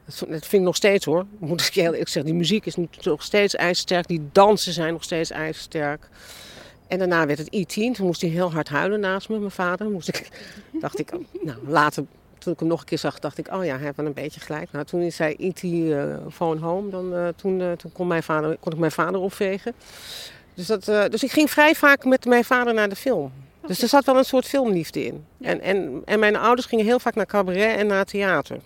[0.05, 1.25] Dat vind ik nog steeds hoor.
[1.37, 2.31] Moet ik heel eerlijk zeggen.
[2.31, 4.07] Die muziek is nog steeds ijzersterk.
[4.07, 6.09] Die dansen zijn nog steeds ijzersterk.
[6.87, 7.73] En daarna werd het E.T.
[7.73, 9.89] Toen moest hij heel hard huilen naast me, mijn vader.
[9.89, 10.29] Moest ik,
[10.81, 12.05] dacht ik, nou later,
[12.37, 14.13] toen ik hem nog een keer zag, dacht ik, oh ja, hij heeft wel een
[14.13, 14.71] beetje gelijk.
[14.71, 15.63] Nou, toen is hij E.T.
[15.63, 19.73] eh phone home, dan, eh, toen, toen kon, mijn vader, kon ik mijn vader opvegen.
[20.53, 23.31] Dus, dat, dus ik ging vrij vaak met mijn vader naar de film.
[23.67, 25.25] Dus er zat wel een soort filmliefde in.
[25.41, 28.57] En, en, en mijn ouders gingen heel vaak naar cabaret en naar theater.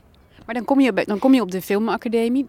[0.46, 2.46] Maar dan kom, je, dan kom je op de filmacademie.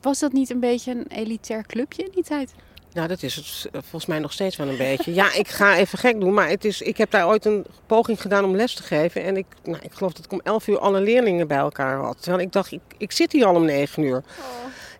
[0.00, 2.52] Was dat niet een beetje een elitair clubje in die tijd?
[2.92, 5.14] Nou, dat is het eh, volgens mij nog steeds wel een beetje.
[5.14, 8.20] Ja, ik ga even gek doen, maar het is, ik heb daar ooit een poging
[8.20, 9.24] gedaan om les te geven.
[9.24, 12.22] En ik, nou, ik geloof dat ik om 11 uur alle leerlingen bij elkaar had.
[12.22, 14.22] Terwijl ik dacht, ik, ik zit hier al om 9 uur.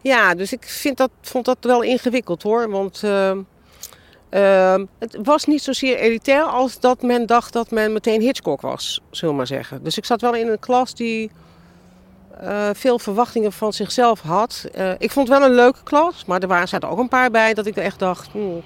[0.03, 2.71] Ja, dus ik vind dat, vond dat wel ingewikkeld hoor.
[2.71, 3.39] Want ehm,
[4.31, 9.01] ehm, het was niet zozeer elitair als dat men dacht dat men meteen Hitchcock was,
[9.11, 9.83] zullen we maar zeggen.
[9.83, 11.31] Dus ik zat wel in een klas die
[12.41, 14.67] eh, veel verwachtingen van zichzelf had.
[14.73, 17.31] Eh, ik vond het wel een leuke klas, maar er waren, zaten ook een paar
[17.31, 18.63] bij dat ik echt dacht, hmm,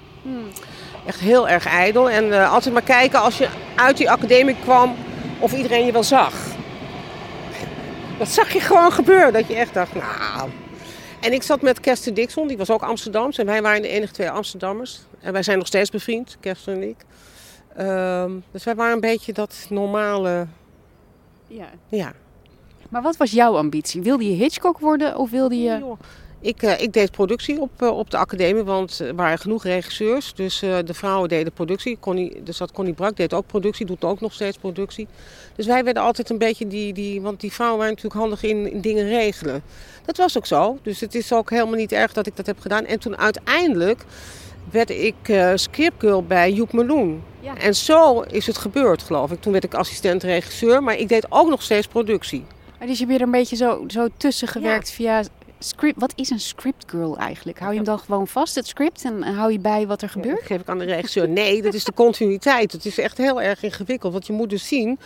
[1.05, 2.09] echt heel erg ijdel.
[2.09, 4.95] En eh, altijd maar kijken als je uit die academie kwam
[5.39, 6.33] of iedereen je wel zag.
[8.17, 10.49] Dat zag je gewoon gebeuren, dat je echt dacht, nou...
[11.25, 13.37] En ik zat met Kersten Dixon, die was ook Amsterdams.
[13.37, 14.99] En wij waren de enige twee Amsterdammers.
[15.25, 16.97] En wij zijn nog steeds bevriend, Kersten en ik.
[17.75, 20.47] Ehm, dus wij waren een beetje dat normale,
[21.47, 21.69] Ja.
[21.89, 22.13] ja,
[22.89, 24.01] Maar wat was jouw ambitie?
[24.01, 25.95] Wilde je Hitchcock worden of wilde je...
[26.39, 30.33] Ik, eh, ik deed productie op, eh, op de academie, want er waren genoeg regisseurs.
[30.33, 31.97] Dus eh, de vrouwen deden productie.
[31.99, 35.07] Connie, dus dat Connie Brak deed ook productie, doet ook nog steeds productie.
[35.55, 38.71] Dus wij werden altijd een beetje die, die want die vrouwen waren natuurlijk handig in,
[38.71, 39.63] in dingen regelen.
[40.05, 40.77] Dat was ook zo.
[40.81, 42.85] Dus het is ook helemaal niet erg dat ik dat heb gedaan.
[42.85, 44.05] En toen uiteindelijk
[44.71, 47.23] werd ik eh scriptgirl bij Joep Meloen.
[47.39, 47.57] Ja.
[47.57, 49.41] En zo is het gebeurd, geloof ik.
[49.41, 52.45] Toen werd ik assistent-regisseur, maar ik deed ook nog steeds productie.
[52.79, 55.23] Maar Dus je bent er een beetje zo, zo tussen gewerkt via
[55.59, 55.99] script.
[55.99, 57.59] Wat is een script girl eigenlijk?
[57.59, 60.37] Hou je hem dan gewoon vast, het script, en hou je bij wat er gebeurt?
[60.37, 61.29] Dat geef ik aan de regisseur.
[61.29, 62.71] Nee, dat is de continuïteit.
[62.71, 64.13] Het is echt heel erg ingewikkeld.
[64.13, 64.99] Want je moet dus zien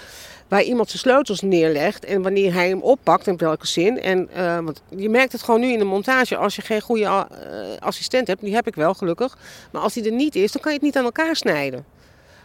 [0.49, 4.01] waar iemand zijn sleutels neerlegt en wanneer hij hem oppakt en op welke zin.
[4.01, 6.35] En, eh, want je merkt het gewoon nu in de montage.
[6.35, 7.25] Als je geen goede eh,
[7.79, 9.37] assistent hebt, die heb ik wel gelukkig.
[9.71, 11.85] Maar als die er niet is, dan kan je het niet aan elkaar snijden.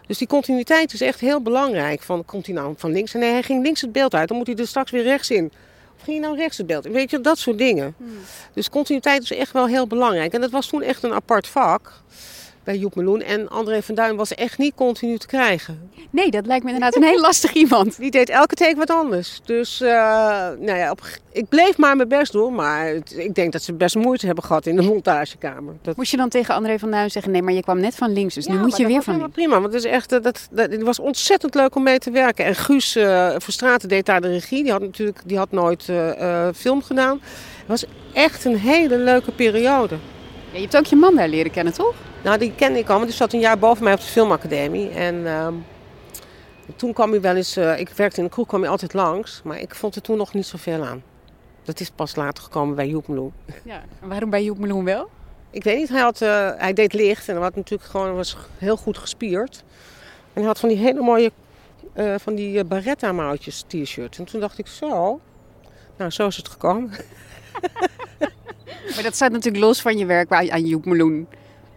[0.07, 2.03] Dus die continuïteit is echt heel belangrijk.
[2.03, 3.12] Van, komt hij nou van links?
[3.12, 4.29] Nee, hij ging links het beeld uit.
[4.29, 5.53] Dan moet hij er straks weer rechts in.
[5.97, 6.87] Of ging hij nou rechts het beeld?
[6.87, 6.93] in?
[6.93, 7.95] Weet je, dat soort dingen.
[8.53, 10.33] Dus continuïteit is echt wel heel belangrijk.
[10.33, 11.93] En dat was toen echt een apart vak
[12.64, 13.22] bij Joep Meloen.
[13.22, 15.90] En André van Duin was echt niet continu te krijgen.
[16.11, 17.98] Nee, dat lijkt me inderdaad een heel lastig iemand.
[17.98, 19.40] Die deed elke take wat anders.
[19.44, 19.88] Dus eh,
[20.59, 21.00] nou ja, op,
[21.33, 22.55] ik bleef maar mijn best doen.
[22.55, 25.74] Maar het- ik denk dat ze best moeite hebben gehad in de montagekamer.
[25.83, 28.12] Dat, Moest je dan tegen André van Duin zeggen, nee, maar je kwam net van
[28.12, 29.33] links, dus nu moet je weer van links.
[29.33, 32.11] prima, want het, is echt, eh, dat, dat, het was ontzettend leuk om mee te
[32.11, 32.44] werken.
[32.44, 34.62] En Guus uh, Verstraten deed daar de regie.
[34.62, 35.92] Die had natuurlijk die had nooit
[36.57, 37.20] film gedaan.
[37.59, 39.96] Het was echt een hele leuke periode.
[40.55, 41.95] Ja, je hebt ook je man daar leren kennen, toch?
[42.23, 44.90] Nou, die kende ik al, want die zat een jaar boven mij op de filmacademie.
[44.90, 45.55] En ehm,
[46.77, 49.40] toen kwam hij wel eens, eh, ik werkte in de kroeg, kwam hij altijd langs.
[49.45, 51.03] Maar ik vond er toen nog niet zoveel aan.
[51.62, 53.33] Dat is pas later gekomen bij Joep Meloen.
[53.64, 53.83] Ja.
[54.01, 55.11] En waarom bij Joep Meloen wel?
[55.51, 58.37] Ik weet niet, hij, had, eh, hij deed licht en hij had natuurlijk gewoon, was
[58.59, 59.64] heel goed gespierd.
[60.33, 61.33] En hij had van die hele mooie,
[61.93, 64.19] eh, van die barretta mouwtjes t-shirt.
[64.19, 65.21] En toen dacht ik, zo,
[65.97, 66.90] nou zo is het gekomen.
[68.95, 71.27] Maar dat staat natuurlijk los van je werk bij- aan Joep Meloen.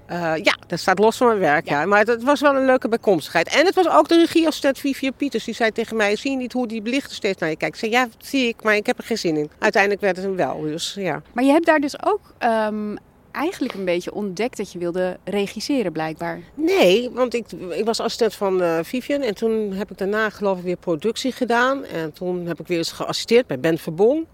[0.05, 1.85] Eh, ja, dat staat los van mijn werk, ja.
[1.85, 3.47] Maar het, het was wel een leuke bijkomstigheid.
[3.47, 5.43] En het was ook de regieassistent Vivian Pieters.
[5.43, 7.73] Die zei tegen mij, zie je niet hoe die belichter steeds naar je kijkt?
[7.73, 9.49] Ik zei, ja, zie ik, maar ik heb er geen zin in.
[9.59, 11.21] Uiteindelijk werd het hem wel, dus ja.
[11.33, 12.95] Maar je hebt daar dus ook ehm,
[13.31, 16.39] eigenlijk een beetje ontdekt dat je wilde regisseren, blijkbaar.
[16.53, 19.21] Nee, want ik, ik was assistent van eh, Vivian.
[19.21, 21.85] En toen heb ik daarna geloof ik weer productie gedaan.
[21.85, 24.27] En toen heb ik weer eens geassisteerd bij Ben Verbon.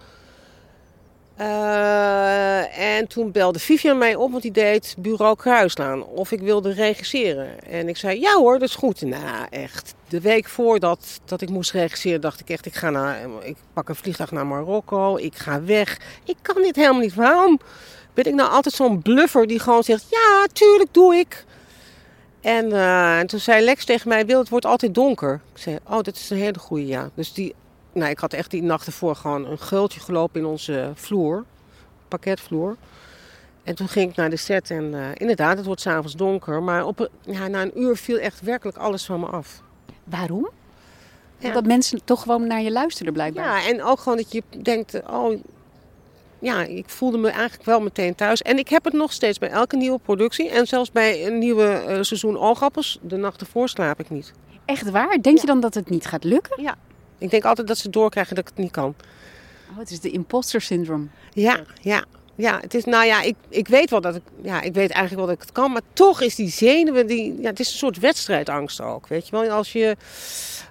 [1.36, 6.04] Eh, en toen belde Vivian mij op, want die deed Bureau Kruislaan.
[6.04, 7.63] Of ik wilde regisseren.
[7.63, 9.02] En ik zei, ja hoor, dat is goed.
[9.02, 9.96] Nou, echt.
[10.08, 13.89] De week voordat dat ik moest regisseren, dacht ik echt, ik, ga naar, ik pak
[13.89, 15.17] een vliegtuig naar Marokko.
[15.17, 16.00] Ik ga weg.
[16.26, 17.15] Ik kan dit helemaal niet.
[17.15, 17.60] Waarom
[18.13, 21.46] ben ik nou altijd zo'n bluffer die gewoon zegt, ja, tuurlijk doe ik.
[22.41, 25.41] En, eh, en toen zei Lex tegen mij, Wil, het wordt altijd donker.
[25.54, 27.10] Ik zei, oh, dat is een hele goede, ja.
[27.13, 27.56] Dus die
[27.93, 31.43] nou, ik had echt die nacht ervoor gewoon een geultje gelopen in onze vloer,
[32.08, 32.75] pakketvloer.
[33.63, 36.63] En toen ging ik naar de set en uh, inderdaad, het wordt s'avonds donker.
[36.63, 39.62] Maar op, ja, na een uur viel echt werkelijk alles van me af.
[40.03, 40.49] Waarom?
[41.38, 41.51] Ja.
[41.51, 43.45] Dat mensen toch gewoon naar je luisteren blijkbaar.
[43.45, 45.41] Ja, en ook gewoon dat je denkt, oh
[46.39, 48.41] ja, ik voelde me eigenlijk wel meteen thuis.
[48.41, 50.49] En ik heb het nog steeds bij elke nieuwe productie.
[50.49, 52.99] En zelfs bij een nieuwe uh, seizoen oogappels.
[53.01, 54.34] De nacht ervoor slaap ik niet.
[54.65, 55.17] Echt waar?
[55.21, 56.63] Denk je dan dat het niet gaat lukken?
[56.63, 56.75] Ja,
[57.17, 58.95] ik denk altijd dat ze doorkrijgen dat ik het niet kan.
[59.71, 61.08] Oh, het is de imposter syndrome.
[61.32, 62.06] Ja, ja.
[62.36, 65.15] Ja, het is, nou ja, ik, ik weet wel dat ik, ja, ik weet eigenlijk
[65.15, 67.78] wel dat ik het kan, maar toch is die zenuwen, die, ja, het is een
[67.78, 69.49] soort wedstrijdangst ook, weet je wel.
[69.49, 69.95] Als je,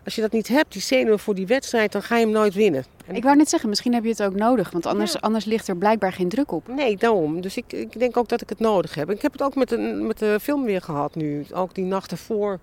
[0.05, 2.55] als je dat niet hebt, die zenuwen voor die wedstrijd, dan ga je hem nooit
[2.55, 2.85] winnen.
[3.07, 5.68] En ik wou net zeggen, misschien heb je het ook nodig, want anders, anders ligt
[5.68, 6.68] er blijkbaar geen druk op.
[6.68, 7.40] Nee, daarom.
[7.40, 9.11] Dus ik, ik denk ook dat ik het nodig heb.
[9.11, 12.11] Ik heb het ook met de, met de film weer gehad nu, ook die nacht
[12.11, 12.59] ervoor.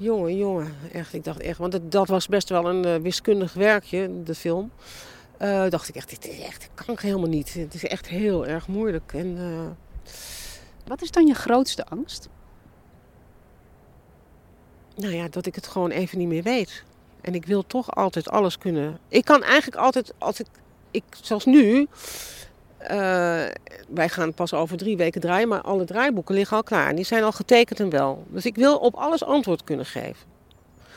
[0.00, 1.12] Jongen, jongen, echt.
[1.12, 4.70] Ik dacht echt, want het, dat was best wel een uh, wiskundig werkje, de film.
[5.42, 7.54] Uh, dacht ik echt, dit is echt, kan ik helemaal niet.
[7.54, 9.12] Het is echt heel erg moeilijk.
[9.12, 9.66] En, uh...
[10.86, 12.28] Wat is dan je grootste angst?
[14.96, 16.84] Nou ja, dat ik het gewoon even niet meer weet.
[17.20, 18.98] En ik wil toch altijd alles kunnen.
[19.08, 20.46] Ik kan eigenlijk altijd, als ik,
[20.90, 21.86] ik zoals nu,
[22.82, 22.88] uh,
[23.88, 26.94] wij gaan pas over drie weken draaien, maar alle draaiboeken liggen al klaar.
[26.94, 28.24] Die zijn al getekend en wel.
[28.28, 30.26] Dus ik wil op alles antwoord kunnen geven.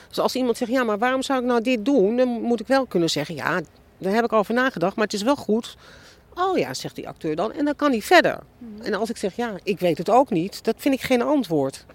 [0.07, 2.17] Dus als iemand zegt, ja, maar waarom zou ik nou dit doen?
[2.17, 3.61] Dan moet ik wel kunnen zeggen, ja,
[3.97, 5.77] daar heb ik over nagedacht, maar het is wel goed.
[6.33, 7.53] Oh ja, zegt die acteur dan.
[7.53, 8.39] En dan kan hij verder.
[8.81, 11.85] En als ik zeg, ja, ik weet het ook niet, dat vind ik geen antwoord.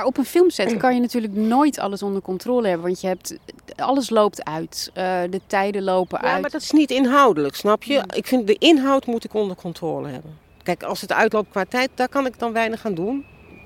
[0.00, 2.86] Maar op een filmset kan je natuurlijk nooit alles onder controle hebben.
[2.86, 3.38] Want je hebt,
[3.76, 4.90] alles loopt uit.
[4.94, 6.34] Uh, de tijden lopen ja, uit.
[6.34, 8.02] Ja, maar dat is niet inhoudelijk, snap je?
[8.14, 10.38] Ik vind de inhoud moet ik onder controle hebben.
[10.62, 13.24] Kijk, als het uitloopt qua tijd, daar kan ik dan weinig aan doen.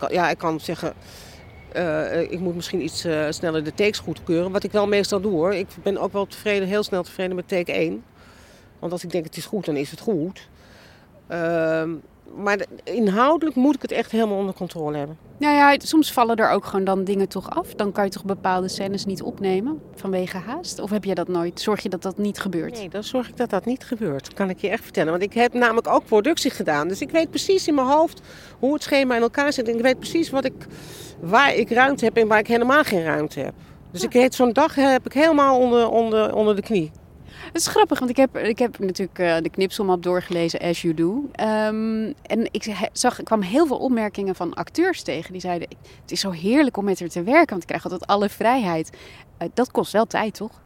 [0.09, 0.95] Ja, ik kan zeggen,
[1.77, 4.53] uh, ik moet misschien iets uh, sneller de takes goedkeuren.
[4.53, 5.55] Wat ik wel meestal doe hoor.
[5.55, 8.05] Ik ben ook wel tevreden, heel snel tevreden met take 1.
[8.79, 10.49] Want als ik denk het is goed, dan is het goed.
[11.31, 11.83] Uh,
[12.37, 15.19] maar inhoudelijk moet ik het echt helemaal onder controle hebben.
[15.37, 17.75] Nou ja, soms vallen er ook gewoon dan dingen toch af.
[17.75, 20.79] Dan kan je toch bepaalde scènes niet opnemen vanwege haast?
[20.79, 21.61] Of heb je dat nooit?
[21.61, 22.79] Zorg je dat dat niet gebeurt?
[22.79, 24.35] Nee, dan zorg ik dat dat niet gebeurt.
[24.35, 25.11] Kan ik je echt vertellen.
[25.11, 26.89] Want ik heb namelijk ook productie gedaan.
[26.89, 28.21] Dus ik weet precies in mijn hoofd
[28.59, 29.69] hoe het schema in elkaar zit.
[29.69, 30.67] En ik weet precies wat ik,
[31.21, 33.55] waar ik ruimte heb en waar ik helemaal geen ruimte heb.
[33.91, 36.91] Dus ik zo'n dag heb ik helemaal onder, onder, onder de knie.
[37.55, 40.95] Het is grappig, want ik heb, ik heb natuurlijk uh, de knipselmap doorgelezen, As You
[40.95, 41.11] Do.
[41.41, 45.33] Um, en ik, zag, ik kwam heel veel opmerkingen van acteurs tegen.
[45.33, 45.69] Die zeiden,
[46.01, 48.91] het is zo heerlijk om met haar te werken, want ik krijg altijd alle vrijheid.
[49.43, 50.63] Uh, dat kost wel tijd, toch?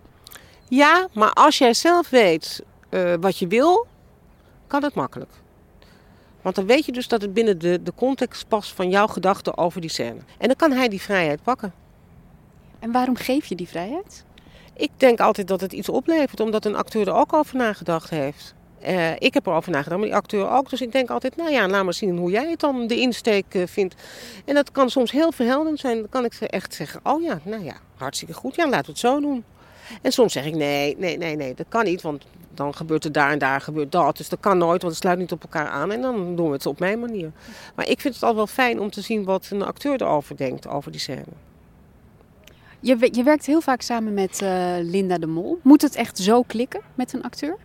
[0.68, 3.87] Ja, maar als jij zelf weet uh, wat je wil,
[4.66, 5.33] kan het makkelijk.
[6.42, 9.57] Want dan weet je dus dat het binnen de, de context past van jouw gedachten
[9.57, 10.20] over die scène.
[10.38, 11.72] En dan kan hij die vrijheid pakken.
[12.79, 14.27] En waarom geef je die vrijheid?
[14.79, 18.55] Ik denk altijd dat het iets oplevert, omdat een acteur er ook over nagedacht heeft.
[18.87, 20.71] Uh, ik heb erover nagedacht, maar die acteur ook.
[20.71, 23.55] Dus ik denk altijd, nou ja, laat maar zien hoe jij het dan de insteek
[23.55, 23.95] uh, vindt.
[24.45, 25.99] En dat kan soms heel verhelderend zijn.
[25.99, 28.55] Dan kan ik echt zeggen, oh ja, nou ja, hartstikke goed.
[28.55, 29.45] Ja, laten we het zo doen.
[30.03, 32.03] En soms zeg ik, nee, nee, nee, nee, dat kan niet.
[32.03, 34.17] Want dan gebeurt er daar en daar gebeurt dat.
[34.17, 35.93] Dus dat kan nooit, want het sluit niet op elkaar aan.
[35.93, 37.31] En dan doen we het op mijn manier.
[37.75, 40.69] Maar ik vind het altijd wel fijn om te zien wat een acteur erover denkt,
[40.69, 41.25] over die scène.
[42.81, 45.59] Je, je werkt heel vaak samen met uh, Linda de Mol.
[45.62, 47.57] Moet het echt zo klikken met een acteur?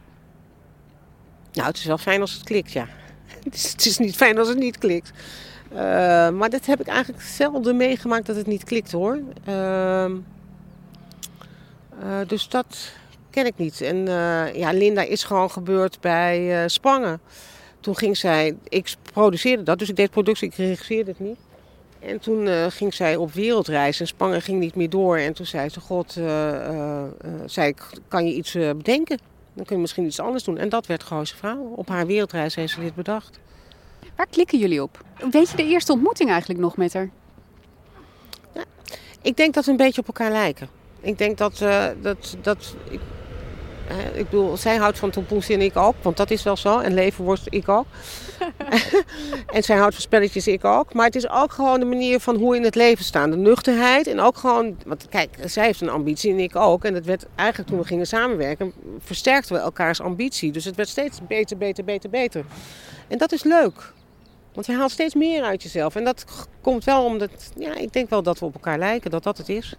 [1.53, 2.87] Nou, het is wel fijn als het klikt, ja.
[3.43, 5.11] Het is, het is niet fijn als het niet klikt.
[5.71, 5.79] Uh,
[6.29, 9.19] maar dat heb ik eigenlijk zelden meegemaakt dat het niet klikt hoor.
[9.47, 10.11] Uh,
[12.27, 12.91] dus dat
[13.29, 13.81] ken ik niet.
[13.81, 14.05] En
[14.53, 17.19] ja, Linda is gewoon gebeurd bij Spangen.
[17.79, 21.37] Toen ging zij, ik produceerde dat, dus ik deed productie, ik regisseerde het niet.
[22.05, 25.17] En toen uh, ging zij op wereldreis en Spangen ging niet meer door.
[25.17, 27.03] En toen zei ze, god, uh, uh,
[27.45, 29.19] zei ik, kan je iets bedenken?
[29.53, 30.57] Dan kun je misschien iets anders doen.
[30.57, 31.73] En dat werd Gooise Vrouw.
[31.75, 33.39] Op haar wereldreis heeft ze dit bedacht.
[34.15, 35.03] Waar klikken jullie op?
[35.31, 37.09] Weet je de eerste ontmoeting eigenlijk nog met haar?
[38.53, 38.63] Ja,
[39.21, 40.69] ik denk dat we een beetje op elkaar lijken.
[41.01, 41.57] Ik denk dat,
[42.01, 42.99] dat, dat ik,
[44.13, 46.79] ik bedoel, zij houdt van tompoes en ik ook, want dat is wel zo.
[46.79, 47.85] En levenworst, ik ook.
[49.55, 50.93] en zij houdt van spelletjes, ik ook.
[50.93, 53.29] Maar het is ook gewoon de manier van hoe we in het leven staan.
[53.29, 54.77] De nuchterheid en ook gewoon...
[54.85, 56.83] Want kijk, zij heeft een ambitie en ik ook.
[56.83, 60.51] En dat werd eigenlijk toen we gingen samenwerken, versterkten we elkaars ambitie.
[60.51, 62.45] Dus het werd steeds beter, beter, beter, beter.
[63.07, 63.93] En dat is leuk.
[64.53, 65.95] Want je haalt steeds meer uit jezelf.
[65.95, 67.29] En dat komt wel omdat...
[67.55, 69.75] Ja, ik denk wel dat we op elkaar lijken, dat dat het is.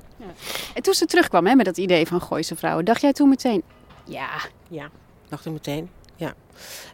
[0.75, 3.63] En toen ze terugkwam hè, met dat idee van Gooise vrouwen, dacht jij toen meteen,
[4.05, 4.29] ja,
[4.69, 4.91] Ja,
[5.29, 5.91] dacht ik meteen.
[6.17, 6.35] Ja.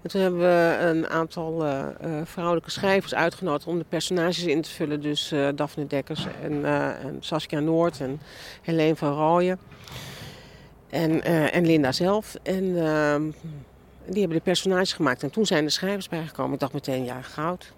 [0.03, 4.63] En toen hebben we een aantal eh, eh, vrouwelijke schrijvers uitgenodigd om de personages in
[4.63, 5.01] te vullen.
[5.01, 8.21] Dus eh, Daphne Dekkers en, en Saskia Noord en
[8.63, 9.59] Helene van Rooyen.
[10.91, 12.35] En, en Linda zelf.
[12.43, 13.31] En ehm,
[14.07, 15.23] die hebben de personages gemaakt.
[15.23, 16.53] En toen zijn de schrijvers bijgekomen.
[16.53, 17.73] Ik dacht meteen, ja, goud.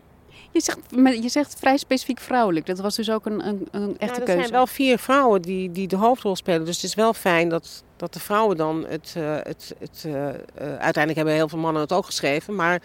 [0.52, 0.78] Je zegt,
[1.22, 2.66] je zegt vrij specifiek vrouwelijk.
[2.66, 4.40] Dat was dus ook een, een, een echte Ja, er keuze.
[4.40, 6.64] zijn wel vier vrouwen die, die de hoofdrol spelen.
[6.64, 9.14] Dus het is wel fijn dat, dat de vrouwen dan het...
[9.16, 12.54] eh, het, het eh, eh, uiteindelijk hebben heel veel mannen het ook geschreven.
[12.54, 12.82] Maar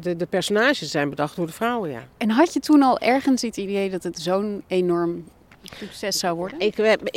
[0.00, 2.02] de, de personages zijn bedacht door de vrouwen, ja.
[2.16, 5.24] En had je toen al ergens het idee dat het zo'n enorm
[5.62, 6.60] succes zou worden?
[6.60, 6.76] Ik,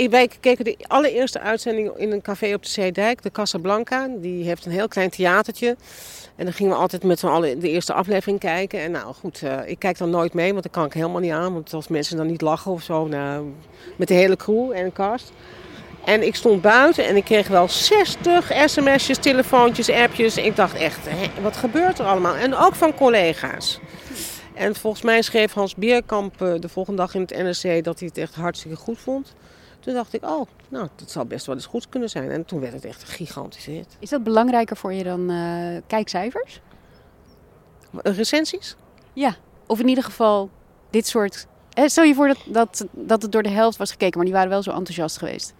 [0.10, 4.10] wij, keken de allereerste uitzending in een café op de Zeedijk, de Casablanca.
[4.18, 5.76] Die heeft een heel klein theatertje.
[6.36, 8.80] En dan gingen we altijd met z'n allen de eerste aflevering kijken.
[8.80, 11.32] En nou goed, eh, ik kijk dan nooit mee, want dat kan ik helemaal niet
[11.32, 11.54] aan.
[11.54, 13.54] Want als mensen dan niet lachen of zo, nou,
[13.96, 15.32] met de hele crew en cast.
[16.06, 20.38] En ik stond buiten en ik kreeg wel 60 sms'jes, telefoontjes, appjes.
[20.38, 22.36] Ik dacht echt, hè, wat gebeurt er allemaal?
[22.36, 23.80] En ook van collega's.
[24.54, 28.08] En volgens mij schreef Hans Beerkamp eh, de volgende dag in het NRC dat hij
[28.08, 29.34] het echt hartstikke goed vond.
[29.80, 32.30] Toen dacht ik, oh, nou, dat zou best wel eens goed kunnen zijn.
[32.32, 33.98] En toen werd het echt een gigantische hit.
[34.00, 36.62] Is dat belangrijker voor je dan eh, kijkcijfers?
[37.92, 38.76] Recensies?
[39.14, 39.36] Ja,
[39.68, 40.50] of in ieder geval
[40.90, 41.48] dit soort...
[41.74, 44.36] Eh, stel je voor dat, dat, dat het door de helft was gekeken, maar die
[44.36, 45.54] waren wel zo enthousiast geweest.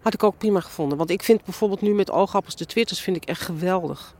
[0.00, 0.98] Had ik ook prima gevonden.
[0.98, 4.14] Want ik vind bijvoorbeeld nu met oogappels de twitters vind ik echt geweldig.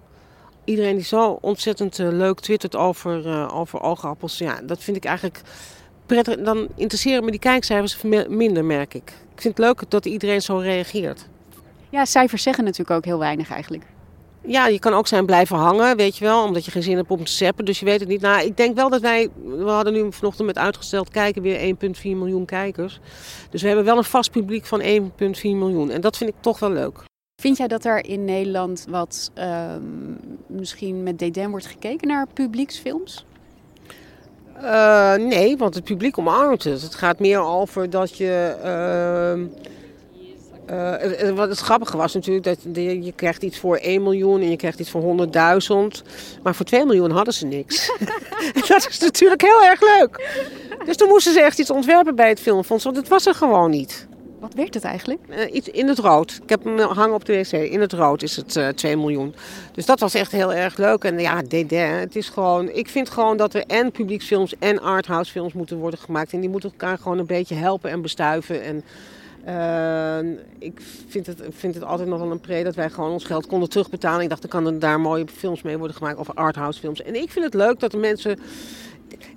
[0.64, 4.38] Iedereen die zo ontzettend eh, leuk twittert over, eh, over oogappels.
[4.38, 5.40] Ja, dat vind ik eigenlijk
[6.06, 6.36] prettig.
[6.36, 9.12] Dan interesseren me die kijkcijfers minder, merk ik.
[9.34, 11.28] Ik vind het leuk dat iedereen zo reageert.
[11.90, 13.84] Ja, cijfers zeggen natuurlijk ook heel weinig eigenlijk.
[14.46, 17.10] Ja, je kan ook zijn blijven hangen, weet je wel, omdat je geen zin hebt
[17.10, 17.64] om te zeppen.
[17.64, 18.20] Dus je weet het niet.
[18.20, 22.02] Nou, ik denk wel dat wij, we hadden nu vanochtend met uitgesteld kijken weer 1,4
[22.02, 23.00] miljoen kijkers.
[23.50, 24.86] Dus we hebben wel een vast publiek van 1,4
[25.42, 25.90] miljoen.
[25.90, 27.10] En dat vind ik toch wel leuk.
[27.42, 29.80] Vind jij dat er in Nederland wat ehm,
[30.46, 33.24] misschien met dédain wordt gekeken naar publieksfilms?
[34.56, 36.82] Eh, nee, want het publiek omarmt het.
[36.82, 38.56] Het gaat meer over dat je.
[38.62, 39.46] ehm,
[40.66, 44.40] eh, het- wat het grappige was natuurlijk dat je, je krijgt iets voor 1 miljoen
[44.40, 46.02] en je krijgt iets voor 100.000.
[46.42, 47.90] Maar voor 2 miljoen hadden ze niks.
[48.68, 50.40] dat is natuurlijk heel erg leuk.
[50.84, 53.70] Dus toen moesten ze echt iets ontwerpen bij het filmfonds, want het was er gewoon
[53.70, 54.06] niet.
[54.42, 55.20] Wat werd het eigenlijk?
[55.28, 56.40] Eh, iets in het rood.
[56.42, 57.52] Ik heb hem hangen op de wc.
[57.52, 59.34] In het rood is het eh 2 miljoen.
[59.72, 61.04] Dus dat was echt heel erg leuk.
[61.04, 61.94] En ja, dédain.
[61.94, 62.68] Het is gewoon.
[62.68, 66.32] Ik vind gewoon dat er en publieksfilms en arthouse films moeten worden gemaakt.
[66.32, 68.62] En die moeten elkaar gewoon een beetje helpen en bestuiven.
[68.62, 68.84] En
[69.44, 73.24] eh, ik vind het, vind het altijd nog wel een pre dat wij gewoon ons
[73.24, 74.22] geld konden terugbetalen.
[74.22, 76.18] Ik dacht, dan kan er daar mooie films mee worden gemaakt.
[76.18, 77.02] Of arthouse films.
[77.02, 78.38] En ik vind het leuk dat de mensen.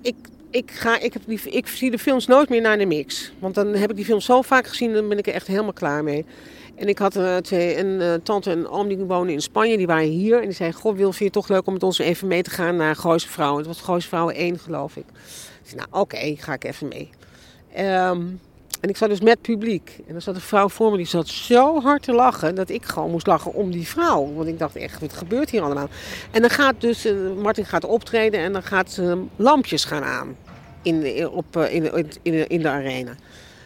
[0.02, 0.16] Ik,
[0.56, 3.32] ik, ga, ik, heb die, ik zie de films nooit meer naar de mix.
[3.40, 5.74] Want dan heb ik die films zo vaak gezien, dan ben ik er echt helemaal
[5.74, 6.26] klaar mee.
[6.76, 9.88] En ik had eh, twee, een eh, tante en oom die wonen in Spanje, die
[9.88, 10.40] waren hier.
[10.40, 12.42] En die zei, goh, Wil, vind je het toch leuk om met ons even mee
[12.42, 13.58] te gaan naar Gooise Vrouwen?
[13.58, 15.06] Het was Gooise Vrouwen 1, geloof ik.
[15.64, 17.10] Zei, nou oké, ga ik even mee.
[17.74, 18.22] Ehm,
[18.82, 20.00] en ik zat dus met publiek.
[20.08, 22.56] En er zat een vrouw voor me, die zat zo hard te lachen...
[22.56, 24.34] dat ik gewoon moest lachen om die vrouw.
[24.34, 25.88] Want ik dacht echt, wat gebeurt hier allemaal?
[26.32, 29.02] En dan gaat dus, eh, Martin gaat optreden en dan gaat
[29.36, 30.36] lampjes gaan aan
[30.86, 33.16] in de, op, eh, in, in, de, in de arena.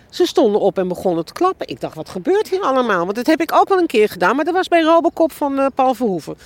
[0.09, 1.67] Ze stonden op en begonnen te klappen.
[1.67, 3.03] Ik dacht, wat gebeurt hier allemaal?
[3.03, 5.59] Want dat heb ik ook wel een keer gedaan, maar dat was bij Robocop van
[5.59, 6.37] eh, Paul Verhoeven.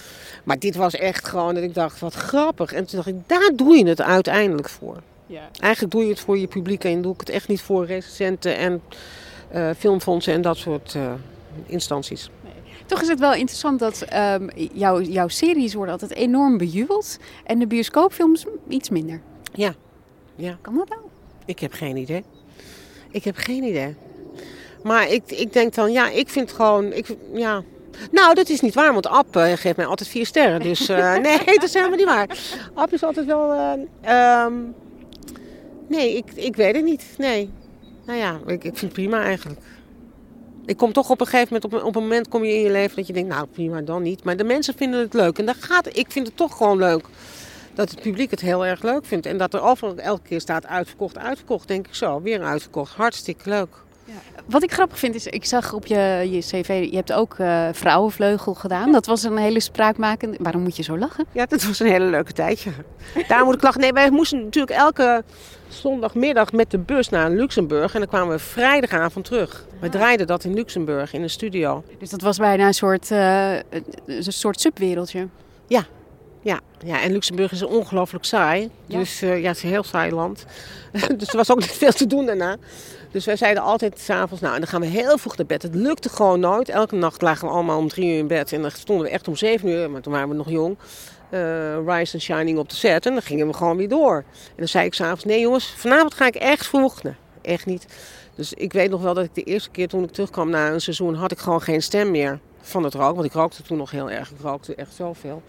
[0.44, 2.74] Maar dit was echt gewoon dat ik dacht, wat grappig.
[2.74, 4.98] En toen dacht ik, daar doe je het uiteindelijk voor.
[5.26, 5.50] Ja.
[5.60, 8.58] Eigenlijk doe je het voor je publiek en doe ik het echt niet voor recensenten
[8.58, 8.82] en
[9.50, 10.98] eh, filmfondsen en dat soort
[11.66, 12.30] instanties.
[12.86, 17.60] Toch is het wel interessant dat ehm, jouw, jouw series worden altijd enorm bejubeld en
[17.60, 19.22] de bioscoopfilms iets minder.
[19.54, 19.76] Ja,
[20.36, 20.58] ja.
[20.62, 21.02] Kan dat nou?
[21.46, 22.24] Ik heb geen idee.
[23.12, 23.96] Ik heb geen idee.
[24.84, 27.64] Maar ik, ik denk dan, ja, ik vind gewoon, ik, ja.
[28.12, 30.60] Nou, dat is niet waar, want App eh, geeft mij altijd vier sterren.
[30.60, 32.38] Dus eh, nee, dat is helemaal niet waar.
[32.74, 34.54] App is altijd wel, eh, ehm,
[35.88, 37.06] nee, ik, ik weet het niet.
[37.18, 37.50] Nee.
[38.06, 39.60] Nou ja, ik, ik vind het prima eigenlijk.
[40.66, 42.62] Ik kom toch op een gegeven moment, op een, op een moment kom je in
[42.62, 44.24] je leven dat je denkt, nou prima, dan niet.
[44.24, 45.38] Maar de mensen vinden het leuk.
[45.38, 47.06] En dat gaat, ik vind het toch gewoon leuk
[47.74, 49.26] dat het publiek het heel erg leuk vindt.
[49.26, 52.22] En dat er overal elke keer staat uitverkocht, uitverkocht, denk ik zo.
[52.22, 52.94] Weer uitverkocht.
[52.94, 53.84] Hartstikke leuk.
[54.46, 57.68] Wat ik grappig vind is, ik zag op je, je cv, je hebt ook eh,
[57.72, 58.92] vrouwenvleugel gedaan.
[58.92, 60.38] Dat was een hele spraakmakende.
[60.40, 61.26] Waarom moet je zo lachen?
[61.32, 62.72] Ja, dat was een hele leuke tijdje.
[63.28, 63.82] Daar moet ik lachen.
[63.82, 65.24] Nee, wij moesten natuurlijk elke
[65.68, 67.94] zondagmiddag met de bus naar Luxemburg.
[67.94, 69.66] En dan kwamen we vrijdagavond terug.
[69.80, 71.84] We draaiden dat in Luxemburg in een studio.
[72.00, 73.54] Dus dat was bijna een soort, eh,
[74.06, 75.28] een soort subwereldje.
[75.68, 75.86] Ja,
[76.44, 78.70] ja, ja, en Luxemburg is ongelooflijk saai.
[78.86, 78.98] Ja.
[78.98, 80.46] Dus eh, ja, het is een heel saai land.
[81.18, 82.58] dus er was ook niet veel te doen daarna.
[83.12, 85.62] Dus wij zeiden altijd s'avonds, nou, en dan gaan we heel vroeg naar bed.
[85.62, 86.70] Het lukte gewoon nooit.
[86.70, 88.54] Elke nacht lagen we allemaal om drie uur in bed.
[88.54, 90.78] En dan stonden we echt om zeven uur, maar toen waren we nog jong.
[91.30, 93.06] eh, Rise and Shining op de set.
[93.06, 94.16] En dan gingen we gewoon weer door.
[94.48, 97.04] En dan zei ik s'avonds, nee jongens, vanavond ga ik echt vroeg.
[97.04, 97.86] Nee, echt niet.
[98.36, 100.82] Dus ik weet nog wel dat ik de eerste keer toen ik terugkwam na een
[100.82, 101.16] seizoen...
[101.16, 103.16] had ik gewoon geen stem meer van het roken.
[103.16, 104.30] Want ik rookte toen nog heel erg.
[104.32, 105.42] Ik rookte echt zoveel.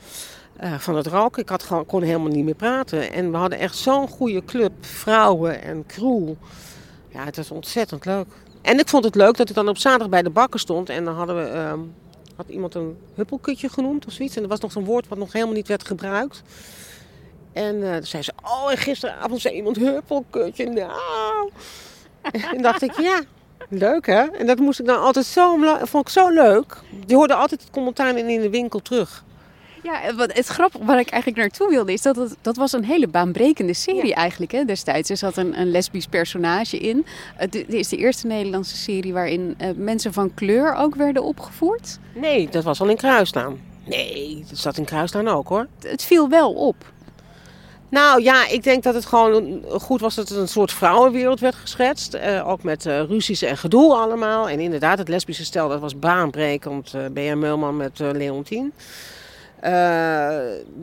[0.57, 1.43] Eh, van het roken.
[1.43, 3.13] Ik had gewoon, kon helemaal niet meer praten.
[3.13, 6.33] En we hadden echt zo'n goede club, vrouwen en crew.
[7.09, 8.27] Ja, het was ontzettend leuk.
[8.63, 10.89] En ik vond het leuk dat ik dan op zaterdag bij de bakker stond.
[10.89, 11.79] En dan hadden we, ehm,
[12.37, 14.35] had iemand een huppelkutje genoemd of zoiets.
[14.35, 16.43] En dat was nog zo'n woord wat nog helemaal niet werd gebruikt.
[17.53, 20.67] En toen zei ze, oh, en gisteravond zei iemand huppelkutje.
[20.67, 21.51] Nou.
[22.55, 23.21] en dacht ik, ja,
[23.69, 24.23] leuk hè.
[24.23, 26.77] En dat moest ik dan altijd zo, vond ik zo leuk.
[27.07, 29.25] Die hoorde altijd het commentaar in de winkel terug.
[29.85, 32.85] Ja, wat, het grappige waar ik eigenlijk naartoe wilde is dat het, dat was een
[32.85, 35.11] hele baanbrekende serie eigenlijk hè, destijds.
[35.11, 37.07] Er zat een, een lesbisch personage in.
[37.37, 41.99] Het dit is de eerste Nederlandse serie waarin eh, mensen van kleur ook werden opgevoerd.
[42.15, 43.61] Nee, dat was al in Kruislaan.
[43.87, 45.67] Nee, dat zat in Kruislaan ook hoor.
[45.81, 46.77] Het, viel wel op.
[47.89, 51.55] Nou ja, ik denk dat het gewoon goed was dat het een soort vrouwenwereld werd
[51.55, 52.15] geschetst.
[52.15, 54.49] Eh, ook met eh, ruzies en gedoe allemaal.
[54.49, 56.95] En inderdaad, het lesbische stel dat was baanbrekend.
[56.95, 57.39] eh B.M.
[57.39, 58.73] Meulman met Leontien.
[59.65, 59.71] Eh,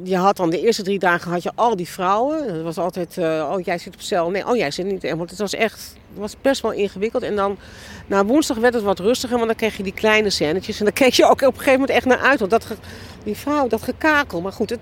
[0.04, 2.54] je had dan de eerste drie dagen had je al die vrouwen.
[2.54, 4.30] Het was altijd, eh, oh jij zit op cel.
[4.30, 5.14] Nee, oh jij zit niet.
[5.16, 7.24] Want het was echt, het was best wel ingewikkeld.
[7.24, 7.58] En dan,
[8.08, 10.80] na woensdag werd het wat rustiger, want dan kreeg je die kleine scènetjes.
[10.80, 12.40] En dan keek je ook op een gegeven moment echt naar uit.
[12.40, 12.66] Want dat,
[13.24, 14.42] die vrouw, dat gekakel.
[14.42, 14.80] Maar goed, het,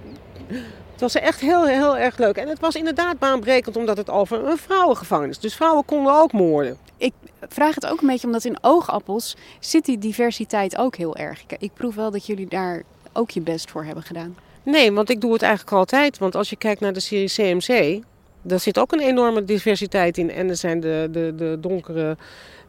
[0.91, 2.35] het was echt heel, heel erg leuk.
[2.35, 5.39] En het was inderdaad baanbrekend omdat het over een vrouwengevangenis.
[5.39, 6.77] Dus vrouwen konden ook moorden.
[6.97, 7.13] Ik
[7.47, 11.43] vraag het ook een beetje omdat in oogappels zit die diversiteit ook heel erg.
[11.43, 12.83] Ik, ik proef wel dat jullie daar
[13.13, 14.35] ook je best voor hebben gedaan.
[14.63, 16.17] Nee, want ik doe het eigenlijk altijd.
[16.17, 18.03] Want als je kijkt naar de serie CMC,
[18.41, 20.31] daar zit ook een enorme diversiteit in.
[20.31, 22.17] En er zijn de, de, de donkere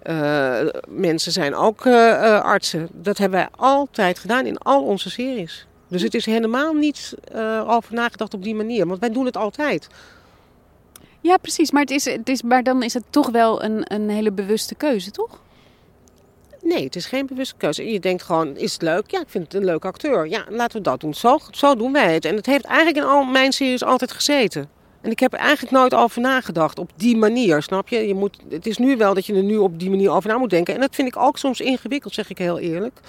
[0.02, 2.88] eh, mensen zijn ook eh, eh, artsen.
[2.92, 5.66] Dat hebben wij altijd gedaan in al onze series.
[5.88, 8.86] Dus het is helemaal niet eh, over nagedacht op die manier.
[8.86, 9.88] Want wij doen het altijd.
[11.20, 11.70] Ja, precies.
[11.70, 14.74] Maar, het is, het is, maar dan is het toch wel een, een hele bewuste
[14.74, 15.40] keuze, toch?
[16.62, 17.92] Nee, het is geen bewuste keuze.
[17.92, 19.10] Je denkt gewoon, is het leuk?
[19.10, 20.28] Ja, ik vind het een leuk acteur.
[20.28, 21.14] Ja, laten we dat doen.
[21.14, 22.24] Zo, zo doen wij het.
[22.24, 24.68] En het heeft eigenlijk in al mijn series altijd gezeten.
[25.00, 28.06] En ik heb er eigenlijk nooit over nagedacht op die manier, snap je?
[28.06, 30.38] je moet, het is nu wel dat je er nu op die manier over na
[30.38, 30.74] moet denken.
[30.74, 33.00] En dat vind ik ook soms ingewikkeld, zeg ik heel eerlijk.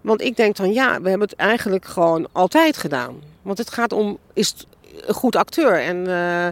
[0.00, 3.22] Want ik denk dan, ja, we hebben het eigenlijk gewoon altijd gedaan.
[3.42, 4.66] Want het gaat om, is het
[5.06, 6.48] een goed acteur en, eh,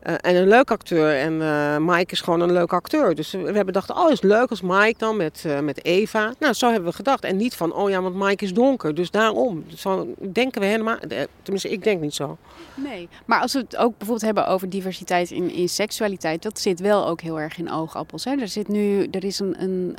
[0.00, 1.16] eh, en een leuk acteur.
[1.16, 3.14] En eh, Mike is gewoon een leuk acteur.
[3.14, 6.32] Dus we hebben gedacht, oh, is leuk als Mike dan met, eh, met Eva.
[6.38, 7.24] Nou, zo hebben we gedacht.
[7.24, 8.94] En niet van, oh ja, want Mike is donker.
[8.94, 9.64] Dus daarom.
[9.76, 10.96] Zo denken we helemaal,
[11.42, 12.36] tenminste, ik denk niet zo.
[12.74, 13.08] Nee.
[13.24, 17.06] Maar als we het ook bijvoorbeeld hebben over diversiteit in, in seksualiteit, dat zit wel
[17.06, 18.24] ook heel erg in oogappels.
[18.24, 18.36] Hè?
[18.36, 19.96] Er, zit nu, er is een, een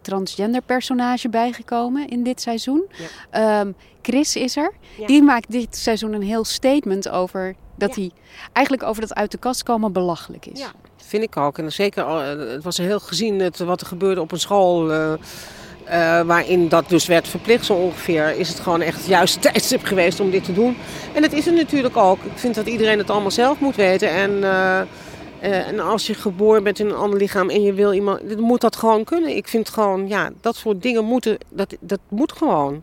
[0.00, 2.84] transgender personage bijgekomen in dit seizoen.
[3.30, 3.72] Ehm,
[4.02, 4.72] Chris is er.
[4.98, 5.06] Ja.
[5.06, 8.00] Die maakt dit seizoen een heel statement over dat Ja.
[8.02, 8.10] hij
[8.52, 10.60] eigenlijk over dat uit de kast komen belachelijk is.
[10.60, 10.72] Ja.
[10.96, 11.58] Vind ik ook.
[11.58, 14.92] En zeker, eh, het was heel gezien het, wat er gebeurde op een school.
[14.92, 15.12] eh,
[15.84, 18.36] eh, waarin dat dus werd verplicht zo ongeveer.
[18.36, 20.76] Is het gewoon echt het juiste tijdstip geweest om dit te doen.
[21.14, 22.24] En dat is het natuurlijk ook.
[22.24, 24.10] Ik vind dat iedereen het allemaal zelf moet weten.
[24.10, 24.42] En,
[25.40, 28.28] en als je geboren bent in een ander lichaam en je wil iemand...
[28.28, 29.36] dan moet dat gewoon kunnen.
[29.36, 31.38] Ik vind gewoon, ja, dat soort dingen moeten...
[31.48, 32.82] Dat, dat moet gewoon.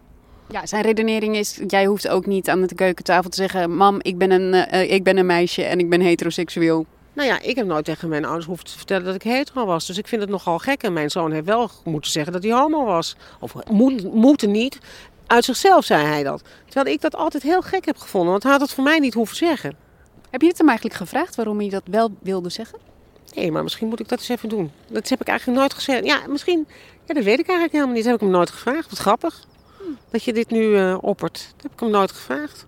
[0.50, 4.18] Ja, zijn redenering is: jij hoeft ook niet aan de keukentafel te zeggen: Mam, ik
[4.18, 6.86] ben een, eh, ik ben een meisje en ik ben heteroseksueel.
[7.14, 9.86] Nou ja, ik heb nooit tegen mijn ouders hoeven te vertellen dat ik hetero was.
[9.86, 10.84] Dus ik vind het nogal gek.
[10.84, 13.16] En mijn zoon heeft wel moeten zeggen dat hij homo was.
[13.40, 14.78] Of moet, moeten niet.
[15.28, 16.42] Uit zichzelf zei hij dat.
[16.66, 18.32] Terwijl ik dat altijd heel gek heb gevonden.
[18.32, 19.76] Want hij had het voor mij niet hoeven zeggen.
[20.30, 22.80] Heb je het hem eigenlijk gevraagd waarom hij dat wel wilde zeggen?
[23.36, 24.72] Nee, maar misschien moet ik dat eens even doen.
[24.88, 26.06] Dat heb ik eigenlijk nooit gezegd.
[26.06, 26.68] Ja, misschien...
[27.06, 28.04] Ja, dat weet ik eigenlijk helemaal niet.
[28.04, 28.90] Dat heb ik hem nooit gevraagd.
[28.90, 29.46] Wat grappig.
[30.10, 31.54] Dat je dit nu eh, oppert.
[31.56, 32.66] Dat heb ik hem nooit gevraagd.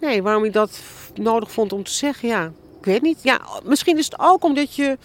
[0.00, 0.80] Nee, waarom hij dat
[1.14, 2.52] nodig vond om te zeggen, ja.
[2.78, 3.22] Ik weet niet.
[3.22, 4.98] Ja, misschien is het ook omdat je...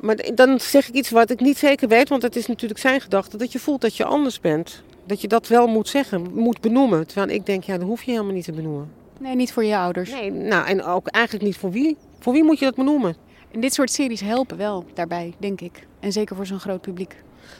[0.00, 3.00] Maar dan zeg ik iets wat ik niet zeker weet, want het is natuurlijk zijn
[3.00, 3.36] gedachte.
[3.36, 4.82] Dat je voelt dat je anders bent.
[5.06, 7.06] Dat je dat wel moet zeggen, moet benoemen.
[7.06, 8.90] Terwijl ik denk, ja, dat hoef je helemaal niet te benoemen.
[9.20, 10.10] Nee, niet voor je ouders.
[10.10, 11.96] Nee, nou, en ook eigenlijk niet voor wie.
[12.18, 13.16] Voor wie moet je dat benoemen?
[13.50, 15.86] En dit soort series helpen wel daarbij, denk ik.
[16.00, 17.16] En zeker voor zo'n groot publiek.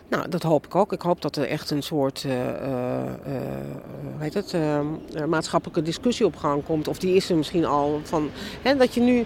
[0.08, 0.92] Nou, dat hoop ik ook.
[0.92, 3.04] Ik hoop dat er echt een soort eh, eh,
[4.18, 4.84] eh, het, eh, eh,
[5.28, 6.88] maatschappelijke discussie op gang komt.
[6.88, 8.00] Of die is er misschien al.
[8.02, 8.30] Van,
[8.62, 9.24] hè, dat je nu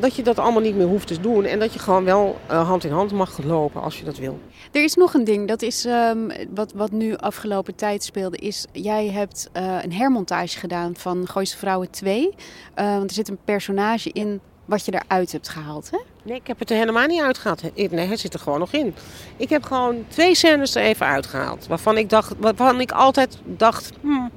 [0.00, 1.44] dat je dat allemaal niet meer hoeft te doen.
[1.44, 4.38] En dat je gewoon wel hand in hand mag lopen als je dat wil.
[4.72, 8.66] Er is nog een ding, dat is ehm, wat, wat nu afgelopen tijd speelde, is
[8.72, 9.50] jij hebt
[9.82, 12.34] een hermontage gedaan van Gooise Vrouwen 2.
[12.74, 15.98] Eh, want er zit een personage in wat je eruit hebt gehaald, hè?
[16.22, 17.62] Nee, ik heb het er helemaal niet uitgehaald.
[17.74, 18.94] Nee, hij zit er gewoon nog in.
[19.36, 21.66] Ik heb gewoon twee scènes er even uitgehaald.
[21.66, 23.90] Waarvan ik, dacht, waarvan ik altijd dacht...
[24.00, 24.30] Hmm,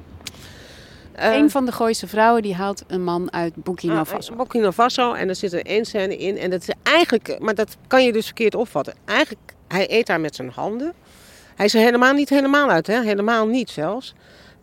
[1.18, 4.36] eh, een van de Gooise vrouwen die haalt een man uit Burkina ah, Faso.
[4.36, 5.14] Burkina Faso.
[5.14, 6.38] En er zit er één scène in.
[6.38, 7.40] En dat is eigenlijk...
[7.40, 8.94] Maar dat kan je dus verkeerd opvatten.
[9.06, 10.94] Eigenlijk, hij eet daar met zijn handen.
[11.56, 12.88] Hij is er helemaal niet helemaal uit.
[12.88, 13.04] Hè?
[13.04, 14.14] Helemaal niet zelfs.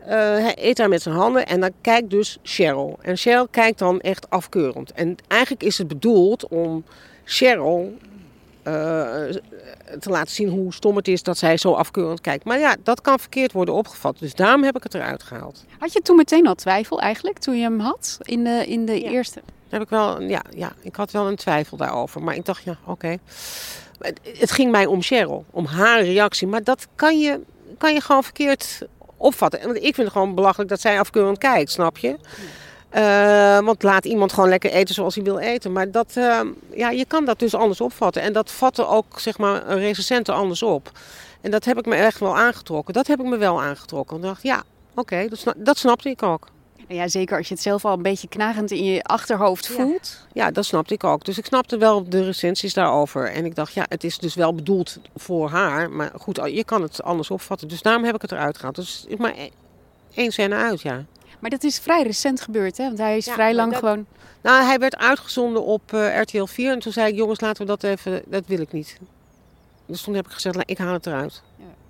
[0.04, 2.98] Eh, hij eet daar met zijn handen en dan kijkt dus Cheryl.
[3.00, 4.92] En Cheryl kijkt dan echt afkeurend.
[4.92, 6.84] En eigenlijk is het bedoeld om
[7.24, 7.96] Cheryl
[8.62, 8.72] eh,
[10.00, 12.44] te laten zien hoe stom het is dat zij zo afkeurend kijkt.
[12.44, 14.18] Maar ja, dat kan verkeerd worden opgevat.
[14.18, 15.64] Dus daarom heb ik het eruit gehaald.
[15.78, 19.00] Had je toen meteen al twijfel eigenlijk, toen je hem had in de, in de
[19.00, 19.10] Ja.
[19.10, 19.40] eerste?
[19.68, 22.22] heb ik wel, ja, ja, ik had wel een twijfel daarover.
[22.22, 23.16] Maar ik dacht, ja, oké.
[23.98, 26.46] Het, het ging mij om Cheryl, om haar reactie.
[26.46, 27.40] Maar dat kan je,
[27.78, 28.82] kan je gewoon verkeerd
[29.24, 29.60] opvatten.
[29.60, 32.16] En ik vind het gewoon belachelijk dat zij afkeurend kijkt, snap je?
[32.88, 35.72] Eh, want laat iemand gewoon lekker eten zoals hij wil eten.
[35.72, 36.40] Maar dat, eh,
[36.74, 38.22] ja, je kan dat dus anders opvatten.
[38.22, 40.90] En dat vatten ook zeg maar, recensenten anders op.
[41.40, 42.94] En dat heb ik me echt wel aangetrokken.
[42.94, 44.16] Dat heb ik me wel aangetrokken.
[44.16, 44.62] Ik dacht, ja,
[44.94, 46.46] oké, dat, dat snapte ik ook.
[46.88, 50.26] Nou Ja, zeker als je het zelf al een beetje knagend in je achterhoofd voelt.
[50.32, 51.24] Ja, dat snapte ik ook.
[51.24, 53.30] Dus ik snapte wel de recensies daarover.
[53.30, 55.90] En ik dacht, ja, het is dus wel bedoeld voor haar.
[55.90, 57.68] Maar goed, je kan het anders opvatten.
[57.68, 58.74] Dus daarom heb ik het eruit gehaald.
[58.74, 59.50] Dus maar één-
[60.14, 61.04] één scène uit, ja.
[61.38, 62.84] Maar dat is vrij recent gebeurd, hè?
[62.84, 64.06] Want hij is Ja, vrij lang dat- gewoon...
[64.42, 66.72] Nou, hij werd uitgezonden op eh, RTL 4.
[66.72, 68.22] En toen zei ik, jongens, laten we dat even...
[68.26, 68.98] Dat wil ik niet.
[69.86, 71.42] Dus toen heb ik gezegd, ik haal het eruit.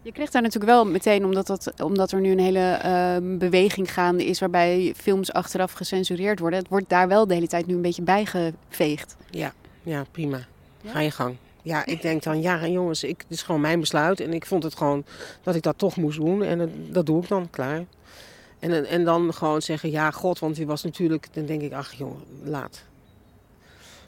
[0.05, 3.93] Je kreeg daar natuurlijk wel meteen, omdat, dat, omdat er nu een hele ehm, beweging
[3.93, 4.41] gaande is...
[4.41, 6.59] waarbij films achteraf gecensureerd worden.
[6.59, 9.17] Het wordt daar wel de hele tijd nu een beetje bijgeveegd.
[9.31, 9.53] Ja,
[9.83, 10.47] ja, prima.
[10.85, 11.37] Ga je gang.
[11.63, 14.21] Ja, ik denk dan, ja jongens, ik, het is gewoon mijn besluit.
[14.21, 15.05] En ik vond het gewoon
[15.43, 16.43] dat ik dat toch moest doen.
[16.43, 17.85] En dat, dat doe ik dan, klaar.
[18.59, 21.29] En, en dan gewoon zeggen, ja god, want die was natuurlijk...
[21.33, 22.85] Dan denk ik, ach jongen, laat.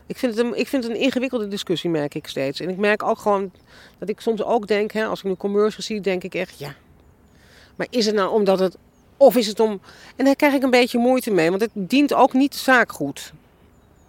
[0.06, 2.60] Ik vind, het een, ik vind een ingewikkelde discussie, merk ik steeds.
[2.60, 3.50] En ik merk ook gewoon
[3.98, 6.74] dat ik soms ook denk, hè, als ik nu commercials zie, denk ik echt, ja.
[7.76, 8.76] Maar is het nou omdat het...
[9.16, 9.80] Of is het om...
[10.16, 12.92] En daar krijg ik een beetje moeite mee, want het dient ook niet de zaak
[12.92, 13.32] goed.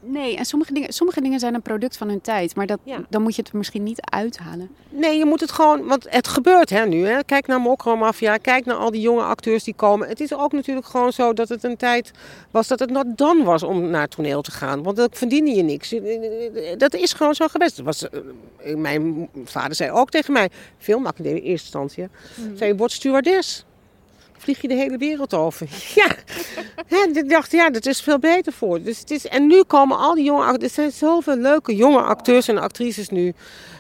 [0.08, 2.56] Nee, en sommige dingen, sommige dingen zijn een product van hun tijd.
[2.56, 3.00] Maar dat, Ja.
[3.10, 4.70] dan moet je het er misschien niet uithalen.
[4.90, 7.06] Nee, je moet het gewoon, want het gebeurt hè, nu.
[7.06, 7.24] Hè.
[7.24, 10.08] Kijk naar Mokro Mafia, kijk naar al die jonge acteurs die komen.
[10.08, 12.12] Het is ook natuurlijk gewoon zo dat het een tijd
[12.52, 14.84] was dat het not dan was om naar het toneel te gaan.
[14.84, 15.96] Want dan verdiende je niks.
[16.78, 17.76] Dat is gewoon zo geweest.
[17.76, 22.10] Dat was, eh, mijn vader zei ook tegen mij, filmacademie in eerste instantie, hè,
[22.58, 23.66] zei je, word stewardess.
[24.38, 25.68] Vlieg je de hele wereld over.
[25.96, 26.16] Ja,
[27.14, 28.82] ik dacht, ja, dat is veel beter voor.
[28.82, 30.64] Dus het is, en nu komen al die jonge acteurs.
[30.64, 33.34] Er zijn zoveel leuke jonge acteurs en actrices nu.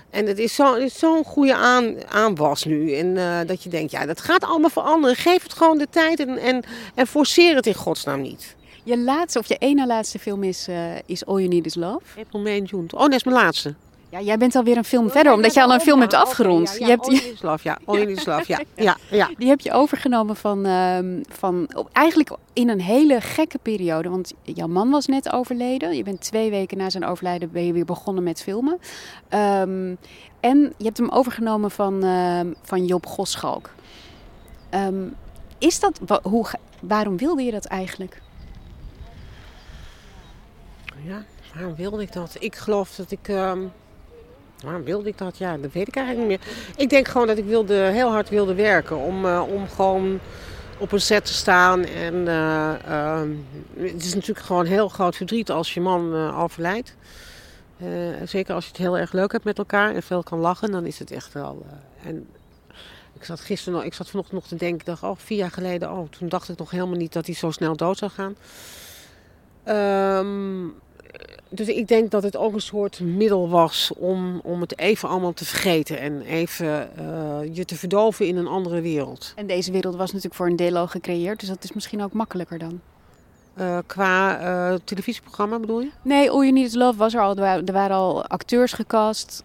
[0.09, 2.93] En het is zo- zo'n goede aan, aanwas nu.
[2.93, 5.15] En eh, dat je denkt, ja, dat gaat allemaal veranderen.
[5.15, 6.63] Geef het gewoon de tijd en, en,
[6.95, 8.55] en forceer het in godsnaam niet.
[8.83, 12.19] Je laatste, of je ene laatste film is, eh, is All You Need Is Love.
[12.19, 12.85] April, May June.
[12.93, 13.73] Oh, dat is mijn laatste.
[14.09, 16.67] Ja, jij bent alweer een film verder, omdat je al een film hebt afgerond.
[16.69, 17.77] Ja, ja, je hebt, All You Need Is Love, ja.
[17.85, 18.59] All You Need Is Love, ja.
[18.75, 19.29] ja, ja.
[19.37, 24.09] Die heb je overgenomen van, ehm, van op- eigenlijk in een hele gekke periode.
[24.09, 25.95] Want jouw man was net overleden.
[25.95, 28.79] Je bent twee weken na zijn overlijden ben je weer begonnen met filmen.
[29.29, 29.95] Ehm,
[30.39, 33.69] en je hebt hem overgenomen van, ehm, van Job Goschalk.
[34.69, 35.03] Ehm,
[35.57, 36.45] is dat, wa- hoe,
[36.81, 38.21] waarom wilde je dat eigenlijk?
[41.05, 41.23] Ja,
[41.55, 42.35] waarom wilde ik dat?
[42.39, 43.27] Ik geloof dat ik.
[43.27, 43.59] ehm,
[44.63, 45.37] waarom wilde ik dat?
[45.37, 46.47] Ja, dat weet ik eigenlijk niet meer.
[46.75, 48.97] Ik denk gewoon dat ik wilde, heel hard wilde werken.
[48.97, 50.19] Om, eh, om gewoon
[50.77, 51.85] op een set te staan.
[51.85, 53.29] En eh, ehm,
[53.77, 56.95] het is natuurlijk gewoon heel groot verdriet als je man eh, overlijdt.
[58.23, 60.85] Zeker als je het heel erg leuk hebt met elkaar en veel kan lachen, dan
[60.85, 61.65] is het echt wel.
[62.03, 62.27] en
[63.13, 65.91] ik zat gisteren ik zat vanochtend nog te denken, ik dacht, oh, vier jaar geleden,
[65.91, 68.35] oh, toen dacht ik nog helemaal niet dat hij zo snel dood zou gaan.
[69.63, 70.67] Ehm,
[71.49, 75.33] dus ik denk dat het ook een soort middel was om, om het even allemaal
[75.33, 79.33] te vergeten en even eh, je te verdoven in een andere wereld.
[79.35, 82.13] En deze wereld was natuurlijk voor een deel al gecreëerd, dus dat is misschien ook
[82.13, 82.79] makkelijker dan.
[83.53, 85.89] Eh, qua eh, televisieprogramma bedoel je?
[86.01, 87.35] Nee, All You Need Is Love was er al.
[87.35, 89.43] Er wa- waren al acteurs gecast.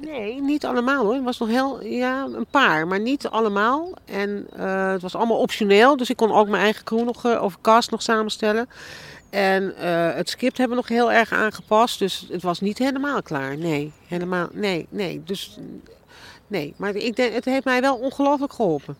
[0.00, 1.14] Nee, niet allemaal hoor.
[1.14, 3.88] Het was nog heel, ja, een paar, maar niet allemaal.
[4.04, 4.46] En
[4.92, 8.02] het was allemaal optioneel, dus ik kon ook mijn eigen crew nog, of cast nog
[8.02, 8.68] samenstellen.
[9.34, 11.98] En eh, het script hebben we nog heel erg aangepast.
[11.98, 13.56] Dus het was niet helemaal klaar.
[13.56, 14.48] Nee, helemaal.
[14.52, 15.22] Nee, nee.
[15.24, 15.58] Dus
[16.46, 16.74] nee.
[16.76, 18.96] Maar ik denk, het heeft mij wel ongelooflijk geholpen.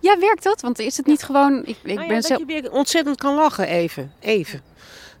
[0.00, 0.60] Ja, werkt dat?
[0.60, 1.62] Want is het niet gewoon...
[1.64, 4.12] Ik, ik Nou ja, ben dat je weer ontzettend kan lachen even.
[4.20, 4.62] Even.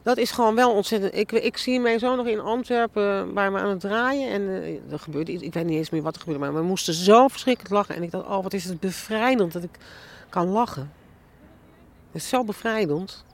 [0.02, 1.14] Dat is gewoon wel ontzettend.
[1.14, 4.30] Ik, ik zie mijn zoon nog in Antwerpen waar we aan het draaien.
[4.30, 5.42] En eh, er gebeurde iets.
[5.42, 6.44] Ik weet niet eens meer wat er gebeurde.
[6.44, 7.94] Maar we moesten zo verschrikkelijk lachen.
[7.94, 9.78] En ik dacht, oh wat is het bevrijdend dat ik
[10.28, 10.92] kan lachen.
[12.12, 13.24] Het is zo bevrijdend.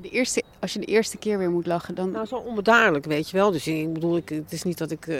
[0.00, 2.10] De eerste, als je de eerste keer weer moet lachen, dan...
[2.10, 3.50] Nou, zo onbedaarlijk, weet je wel.
[3.50, 5.06] Dus ik bedoel, ik, het is niet dat ik...
[5.06, 5.16] eh,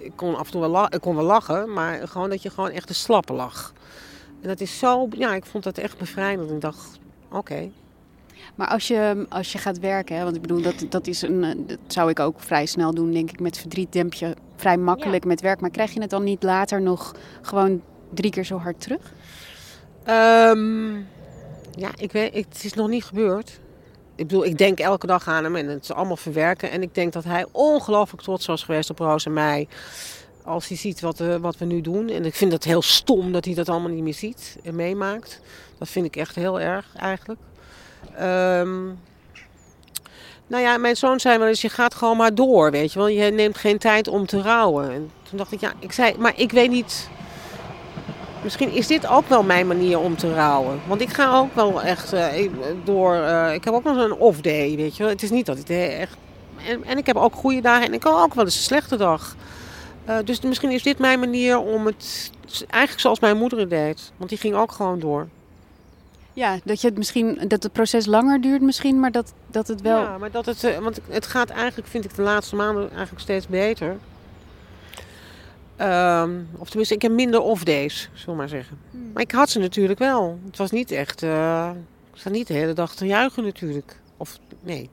[0.00, 2.50] ik kon af en toe wel, la- ik kon wel lachen, maar gewoon dat je
[2.50, 3.72] gewoon echt een slappe lach.
[4.42, 5.08] En dat is zo...
[5.10, 6.50] Ja, ik vond dat echt bevrijdend.
[6.50, 6.98] Ik dacht,
[7.32, 7.70] oké.
[8.54, 11.44] Maar als je, als je gaat werken, hè, want ik bedoel, dat, dat, is een,
[11.44, 13.40] eh, dat zou ik ook vrij snel doen, denk ik.
[13.40, 15.60] Met verdriet demp je vrij makkelijk met werk.
[15.60, 17.82] Maar krijg je het dan niet later nog gewoon
[18.14, 19.12] drie keer zo hard terug?
[20.04, 20.94] Ehm,
[21.76, 23.60] ja, ik weet, het is nog niet gebeurd.
[24.20, 26.70] Ik bedoel, ik denk elke dag aan hem en het is allemaal verwerken.
[26.70, 29.68] En ik denk dat hij ongelooflijk trots was geweest op Roos en mij.
[30.44, 32.08] Als hij ziet wat, we- wat we nu doen.
[32.08, 35.40] En ik vind het heel stom dat hij dat allemaal niet meer ziet en meemaakt.
[35.78, 37.40] Dat vind ik echt heel erg eigenlijk.
[38.16, 38.84] Ehm,
[40.46, 43.08] nou ja, mijn zoon zei wel eens, je gaat gewoon maar door, weet je wel.
[43.08, 44.90] Je neemt geen tijd om te rouwen.
[44.90, 47.08] En toen dacht ik, ja, ik zei, maar ik weet niet...
[48.42, 50.80] Misschien is dit ook wel mijn manier om te rouwen.
[50.86, 52.50] Want ik ga ook wel echt eh,
[52.84, 53.14] door.
[53.14, 55.12] eh, ik heb ook nog een off day, weet je wel.
[55.12, 56.16] Het is niet dat ik echt.
[56.68, 58.96] En, en ik heb ook goede dagen en ik heb ook wel eens een slechte
[58.96, 59.36] dag.
[60.04, 62.30] Eh, dus misschien is dit mijn manier om het.
[62.68, 64.12] Eigenlijk zoals mijn moeder het deed.
[64.16, 65.28] Want die ging ook gewoon door.
[66.32, 69.80] Ja, dat, je het misschien, dat het proces langer duurt misschien, maar dat, dat het
[69.80, 70.00] wel...
[70.00, 70.78] Ja, maar dat het.
[70.80, 73.96] want het gaat eigenlijk, vind ik, de laatste maanden eigenlijk steeds beter.
[75.80, 78.78] Ehm, of tenminste, ik heb minder off days, zullen we maar zeggen.
[79.12, 80.38] Maar ik had ze natuurlijk wel.
[80.46, 81.22] Het was niet echt.
[81.22, 81.70] eh,
[82.14, 83.96] ik zat niet de hele dag te juichen natuurlijk.
[84.16, 84.90] Of nee.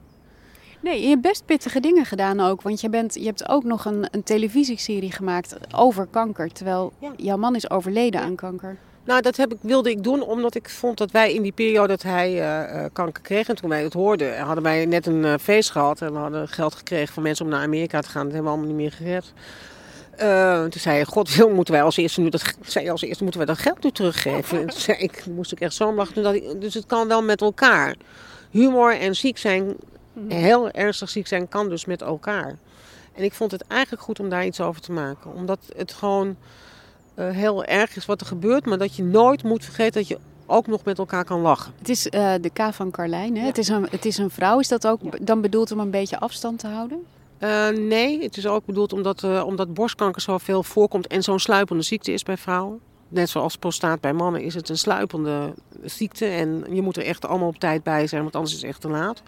[0.80, 2.62] Nee, je hebt best pittige dingen gedaan ook.
[2.62, 6.52] Want je, bent, je hebt ook nog een, een televisieserie gemaakt over kanker.
[6.52, 7.12] Terwijl Ja.
[7.16, 8.76] jouw man is overleden aan kanker.
[9.04, 11.88] Nou, dat heb ik, wilde ik doen omdat ik vond dat wij in die periode
[11.88, 13.48] dat hij eh, eh, kanker kreeg.
[13.48, 16.02] En toen wij het hoorden, hadden wij net een feest gehad.
[16.02, 18.24] En we hadden geld gekregen van mensen om naar Amerika te gaan.
[18.24, 19.32] Dat hebben we allemaal niet meer gered.
[20.18, 23.22] Eh, toen zei hij, god wil, moeten wij als eerste nu dat, zei als eerste
[23.22, 24.60] moeten wij dat geld nu teruggeven.
[24.60, 26.60] En toen zei ik, moest ik echt zo lachen.
[26.60, 27.96] Dus het kan wel met elkaar.
[28.50, 29.76] Humor en ziek zijn,
[30.28, 32.56] heel ernstig ziek zijn, kan dus met elkaar.
[33.14, 35.34] En ik vond het eigenlijk goed om daar iets over te maken.
[35.34, 36.36] Omdat het gewoon
[37.14, 38.66] eh, heel erg is wat er gebeurt.
[38.66, 41.72] Maar dat je nooit moet vergeten dat je ook nog met elkaar kan lachen.
[41.78, 43.36] Het is eh, de K van Carlijn.
[43.36, 43.46] Hè?
[43.46, 44.58] Het, is een, het is een vrouw.
[44.58, 47.06] Is dat ook dan bedoeld om een beetje afstand te houden?
[47.38, 51.82] Eh, nee, het is ook bedoeld omdat, eh, omdat borstkanker zoveel voorkomt en zo'n sluipende
[51.82, 52.80] ziekte is bij vrouwen.
[53.08, 56.26] Net zoals prostaat bij mannen is het een sluipende ziekte.
[56.26, 58.80] En je moet er echt allemaal op tijd bij zijn, want anders is het echt
[58.80, 59.22] te laat.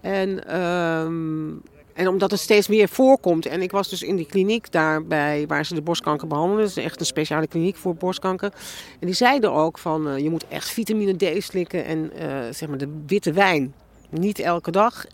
[0.00, 1.50] En, ehm,
[1.92, 3.46] en omdat het steeds meer voorkomt.
[3.46, 6.64] En ik was dus in die kliniek daarbij waar ze de borstkanker behandelen.
[6.64, 8.52] Dat is echt een speciale kliniek voor borstkanker.
[9.00, 12.12] En die zeiden ook van eh, je moet echt vitamine D slikken en
[12.54, 13.74] zeg maar de witte wijn.
[14.10, 15.06] Niet elke dag.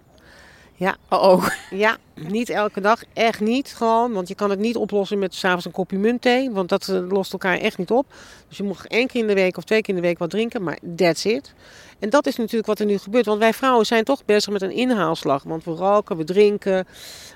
[0.75, 1.47] Ja, Oh, oh.
[1.71, 3.03] ja, niet elke dag.
[3.13, 4.13] Echt niet gewoon.
[4.13, 6.51] Want je kan het niet oplossen met s'avonds een kopje muntthee.
[6.51, 8.07] Want dat eh, lost elkaar echt niet op.
[8.49, 10.31] Dus je mag één keer in de week of twee keer in de week wat
[10.31, 10.63] drinken.
[10.63, 11.55] Maar that's it.
[11.99, 13.27] En dat is natuurlijk wat er nu gebeurt.
[13.27, 15.43] Want wij vrouwen zijn toch bezig met een inhaalslag.
[15.43, 16.87] Want we roken, we drinken.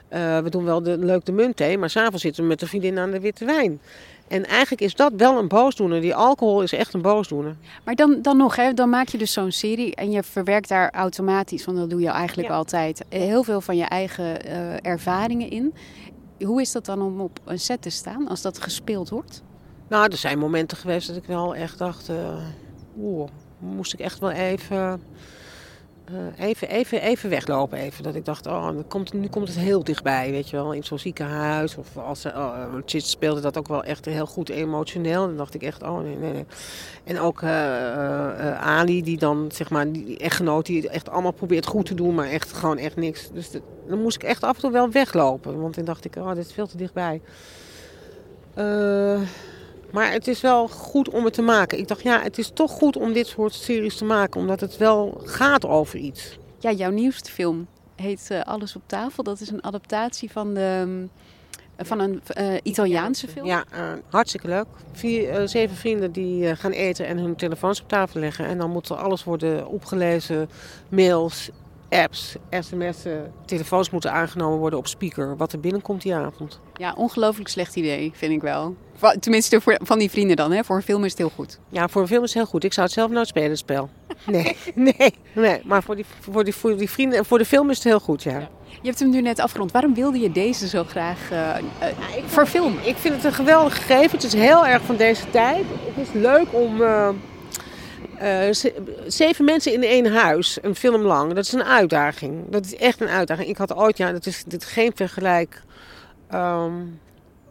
[0.08, 1.78] eh, we doen wel de, leuk de muntthee.
[1.78, 3.80] Maar s'avonds zitten we met de vriendin aan de witte wijn.
[4.28, 6.00] En eigenlijk is dat wel een boosdoener.
[6.00, 7.56] Die alcohol is echt een boosdoener.
[7.84, 10.90] Maar dan, dan nog, hè, dan maak je dus zo'n serie en je verwerkt daar
[10.90, 12.54] automatisch, want dat doe je eigenlijk Ja.
[12.54, 15.74] altijd, eh, heel veel van je eigen eh, ervaringen in.
[16.44, 19.42] Hoe is dat dan om op een set te staan als dat gespeeld wordt?
[19.88, 22.08] Nou, er zijn momenten geweest dat ik wel echt dacht...
[22.08, 22.36] eh,
[23.00, 25.02] Oeh, moest ik echt wel even,
[26.38, 27.78] even, even, even weglopen.
[27.78, 28.02] Even.
[28.02, 30.72] Dat ik dacht, oh, nu komt, nu komt het heel dichtbij, weet je wel.
[30.72, 31.76] In zo'n ziekenhuis.
[31.76, 35.26] Of als ze, oh, Chit speelde dat ook wel echt heel goed emotioneel.
[35.26, 36.46] Dan dacht ik echt, oh nee, nee, nee.
[37.04, 40.66] En ook eh, eh, eh, Ali, die dan, zeg maar, die echtgenoot...
[40.66, 43.30] die echt allemaal probeert goed te doen, maar echt gewoon echt niks.
[43.32, 43.50] Dus
[43.88, 45.60] dan moest ik echt af en toe wel weglopen.
[45.60, 47.20] Want dan dacht ik, oh, dit is veel te dichtbij.
[48.54, 49.20] Eh...
[49.92, 51.78] Maar het is wel goed om het te maken.
[51.78, 54.76] Ik dacht, ja, het is toch goed om dit soort series te maken, omdat het
[54.76, 56.38] wel gaat over iets.
[56.58, 57.66] Ja, jouw nieuwste film
[57.96, 59.22] heet eh, Alles op tafel.
[59.22, 61.10] Dat is een adaptatie van, de, mm,
[61.76, 63.46] van een eh, Italiaanse film.
[63.46, 64.66] Ja, eh, hartstikke leuk.
[64.92, 68.46] Vier, zeven vrienden die gaan eten en hun telefoons op tafel leggen.
[68.46, 70.48] En dan moet er alles worden opgelezen.
[70.88, 71.50] Mails,
[71.88, 75.36] apps, sms'en, telefoons moeten aangenomen worden op speaker.
[75.36, 76.60] Wat er binnenkomt die avond.
[76.74, 78.76] Ja, ongelooflijk slecht idee, vind ik wel.
[79.20, 80.52] Tenminste, voor, van die vrienden dan.
[80.52, 80.64] Hè?
[80.64, 81.58] Voor een film is het heel goed.
[81.68, 82.64] Ja, voor een film is het heel goed.
[82.64, 83.88] Ik zou het zelf nooit spelen, het spel.
[84.26, 85.60] Nee, nee, nee.
[85.64, 88.00] Maar voor die, voor, die, voor die vrienden en voor de film is het heel
[88.00, 88.48] goed, ja.
[88.82, 89.72] Je hebt hem nu net afgerond.
[89.72, 91.38] Waarom wilde je deze zo graag uh,
[91.82, 91.88] uh,
[92.26, 92.86] verfilmen?
[92.86, 94.10] Ik vind het een geweldig gegeven.
[94.10, 95.64] Het is heel erg van deze tijd.
[95.94, 97.08] Het is leuk om uh,
[99.06, 101.34] zeven mensen in één huis, een film lang.
[101.34, 102.50] Dat is een uitdaging.
[102.50, 103.48] Dat is echt een uitdaging.
[103.48, 105.62] Ik had ooit, ja, dat is, dit geen vergelijk,
[106.34, 107.00] um,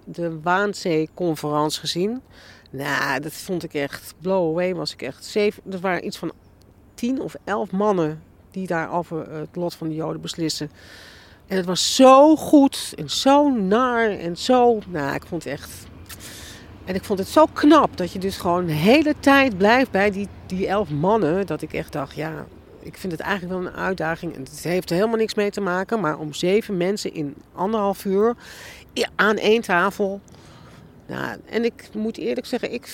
[0.06, 2.22] de Waanzee-conferentie gezien.
[2.72, 4.76] Nou, dat vond ik echt blow away.
[4.76, 5.64] Was ik echt zeven.
[5.72, 6.32] Er waren iets van
[6.94, 10.72] tien of elf mannen die daar over het lot van de Joden beslissen.
[11.48, 14.80] En het was zo goed en zo naar en zo.
[14.88, 15.88] Nou, ik vond het echt.
[16.86, 20.12] En ik vond het zo knap dat je dus gewoon de hele tijd blijft bij
[20.12, 21.46] die, die elf mannen.
[21.46, 22.46] Dat ik echt dacht, ja,
[22.80, 24.36] ik vind het eigenlijk wel een uitdaging.
[24.36, 26.00] En het heeft er helemaal niks mee te maken.
[26.00, 28.36] Maar om zeven mensen in anderhalf uur
[29.16, 30.22] aan één tafel.
[31.08, 32.88] Nou, en ik moet eerlijk zeggen, ik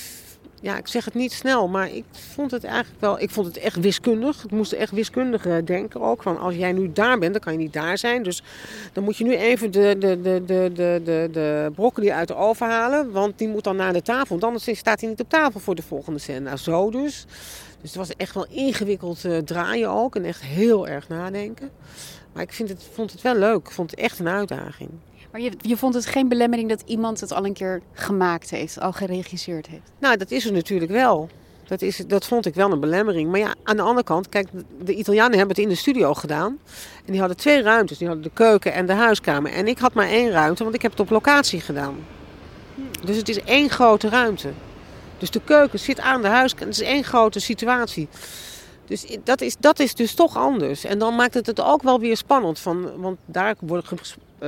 [0.61, 3.19] ja, ik zeg het niet snel, maar ik vond het eigenlijk wel.
[3.19, 4.43] Ik vond het echt wiskundig.
[4.43, 6.21] Ik moest echt wiskundig denken ook.
[6.21, 8.23] Van als jij nu daar bent, dan kan je niet daar zijn.
[8.23, 8.43] Dus
[8.93, 12.35] dan moet je nu even de, de, de, de, de, de, de broccoli uit de
[12.35, 13.11] oven halen.
[13.11, 14.27] Want die moet dan naar de tafel.
[14.39, 16.39] Want anders staat hij niet op tafel voor de volgende scène.
[16.39, 17.25] Nou, zo dus.
[17.81, 20.15] Dus het was echt wel ingewikkeld uh, draaien ook.
[20.15, 21.69] En echt heel erg nadenken.
[22.33, 23.67] Maar ik vind het, vond het wel leuk.
[23.67, 24.89] Ik vond het echt een uitdaging.
[25.31, 28.91] Maar je, vond het geen belemmering dat iemand het al een keer gemaakt heeft, al
[28.91, 29.91] geregisseerd heeft?
[29.99, 31.29] Nou, dat is er natuurlijk wel.
[31.67, 33.29] Dat, is, dat vond ik wel een belemmering.
[33.29, 34.47] Maar ja, aan de andere kant, kijk,
[34.83, 36.59] de Italianen hebben het in de studio gedaan.
[37.05, 37.97] En die hadden twee ruimtes.
[37.97, 39.51] Die hadden de keuken en de huiskamer.
[39.51, 41.95] En ik had maar één ruimte, want ik heb het op locatie gedaan.
[43.05, 44.49] Dus het is één grote ruimte.
[45.17, 46.67] Dus de keuken zit aan de huiskamer.
[46.67, 48.07] Het is één grote situatie.
[48.85, 50.83] Dus dat is, dat is dus toch anders.
[50.83, 52.59] En dan maakt het het ook wel weer spannend.
[52.59, 53.99] Van, want daar worden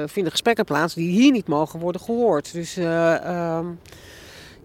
[0.06, 2.54] vinden gesprekken plaats die hier niet mogen worden gehoord.
[2.54, 3.60] Dus uh, uh,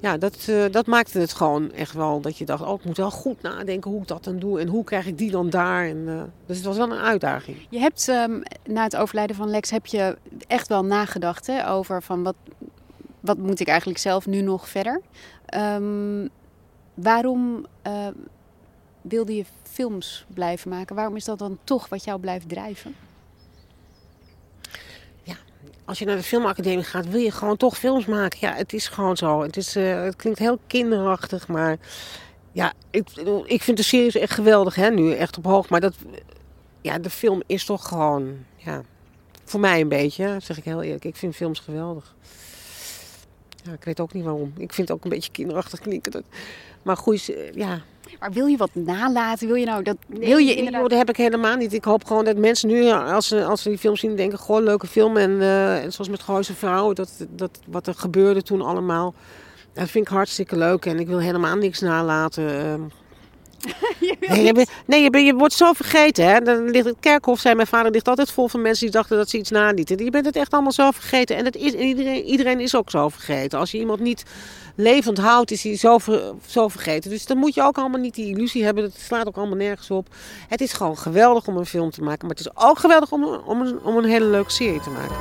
[0.00, 2.96] ja, dat, uh, dat maakte het gewoon echt wel dat je dacht, oh, ik moet
[2.96, 5.86] wel goed nadenken hoe ik dat dan doe en hoe krijg ik die dan daar.
[5.86, 7.66] En, dus het was wel een uitdaging.
[7.70, 10.16] Je hebt um, na het overlijden van Lex heb je
[10.46, 12.36] echt wel nagedacht hè, over van wat,
[13.20, 15.00] wat moet ik eigenlijk zelf nu nog verder.
[15.56, 16.28] Um,
[16.94, 17.66] waarom
[19.00, 20.96] wilde je films blijven maken?
[20.96, 22.94] Waarom is dat dan toch wat jou blijft drijven?
[25.88, 28.38] Als je naar de filmacademie gaat, wil je gewoon toch films maken.
[28.40, 29.42] Ja, het is gewoon zo.
[29.42, 31.76] Het, is, uh, het klinkt heel kinderachtig, maar
[32.52, 33.08] ja, ik,
[33.44, 35.68] ik vind de series echt geweldig, hè, nu echt op hoog.
[35.68, 35.94] Maar dat,
[36.80, 38.82] ja, de film is toch gewoon, ja,
[39.44, 41.04] voor mij een beetje, zeg ik heel eerlijk.
[41.04, 42.14] Ik vind films geweldig.
[43.68, 44.52] Ja, ik weet ook niet waarom.
[44.56, 46.24] Ik vind het ook een beetje kinderachtig klinken.
[46.82, 47.82] Maar goed, ja,
[48.20, 49.46] maar wil je wat nalaten?
[49.46, 49.96] Wil je nou dat?
[50.06, 50.82] wil je inderdaad...
[50.82, 51.72] Dat heb ik helemaal niet.
[51.72, 54.62] Ik hoop gewoon dat mensen nu, als ze, als ze die film zien, denken: gewoon
[54.62, 55.16] leuke film.
[55.16, 59.14] En uh, zoals met Gooise Vrouwen, dat, dat, wat er gebeurde toen allemaal.
[59.72, 60.86] Dat vind ik hartstikke leuk.
[60.86, 62.44] En ik wil helemaal niks nalaten.
[62.44, 62.74] Uh,
[64.00, 66.24] nee, je, nee je, je, wordt zo vergeten.
[66.24, 66.40] Hè?
[66.40, 69.30] Dan ligt het kerkhof, zei mijn vader, ligt altijd vol van mensen die dachten dat
[69.30, 70.04] ze iets nalieten.
[70.04, 71.36] Je bent het echt allemaal zo vergeten.
[71.36, 73.58] En het is, iedereen, iedereen is ook zo vergeten.
[73.58, 74.22] Als je iemand niet
[74.74, 75.98] levend houdt, is hij zo,
[76.46, 77.10] zo vergeten.
[77.10, 78.82] Dus dan moet je ook allemaal niet die illusie hebben.
[78.82, 80.08] Dat slaat ook allemaal nergens op.
[80.48, 82.26] Het is gewoon geweldig om een film te maken.
[82.26, 85.16] Maar het is ook geweldig om, om, een, om een hele leuke serie te maken.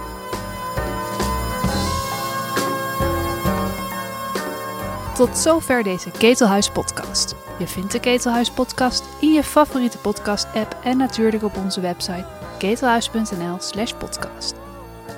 [5.15, 7.46] Tot zover deze Ketelhuis podcast.
[7.57, 12.25] Je vindt de Ketelhuis podcast in je favoriete podcast app en natuurlijk op onze website
[12.57, 14.55] ketelhuis.nl/slash podcast.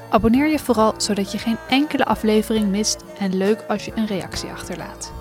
[0.09, 4.49] Abonneer je vooral zodat je geen enkele aflevering mist en leuk als je een reactie
[4.49, 5.11] achterlaat.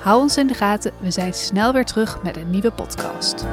[0.00, 3.44] Hou ons in de gaten, we zijn snel weer terug met een nieuwe podcast.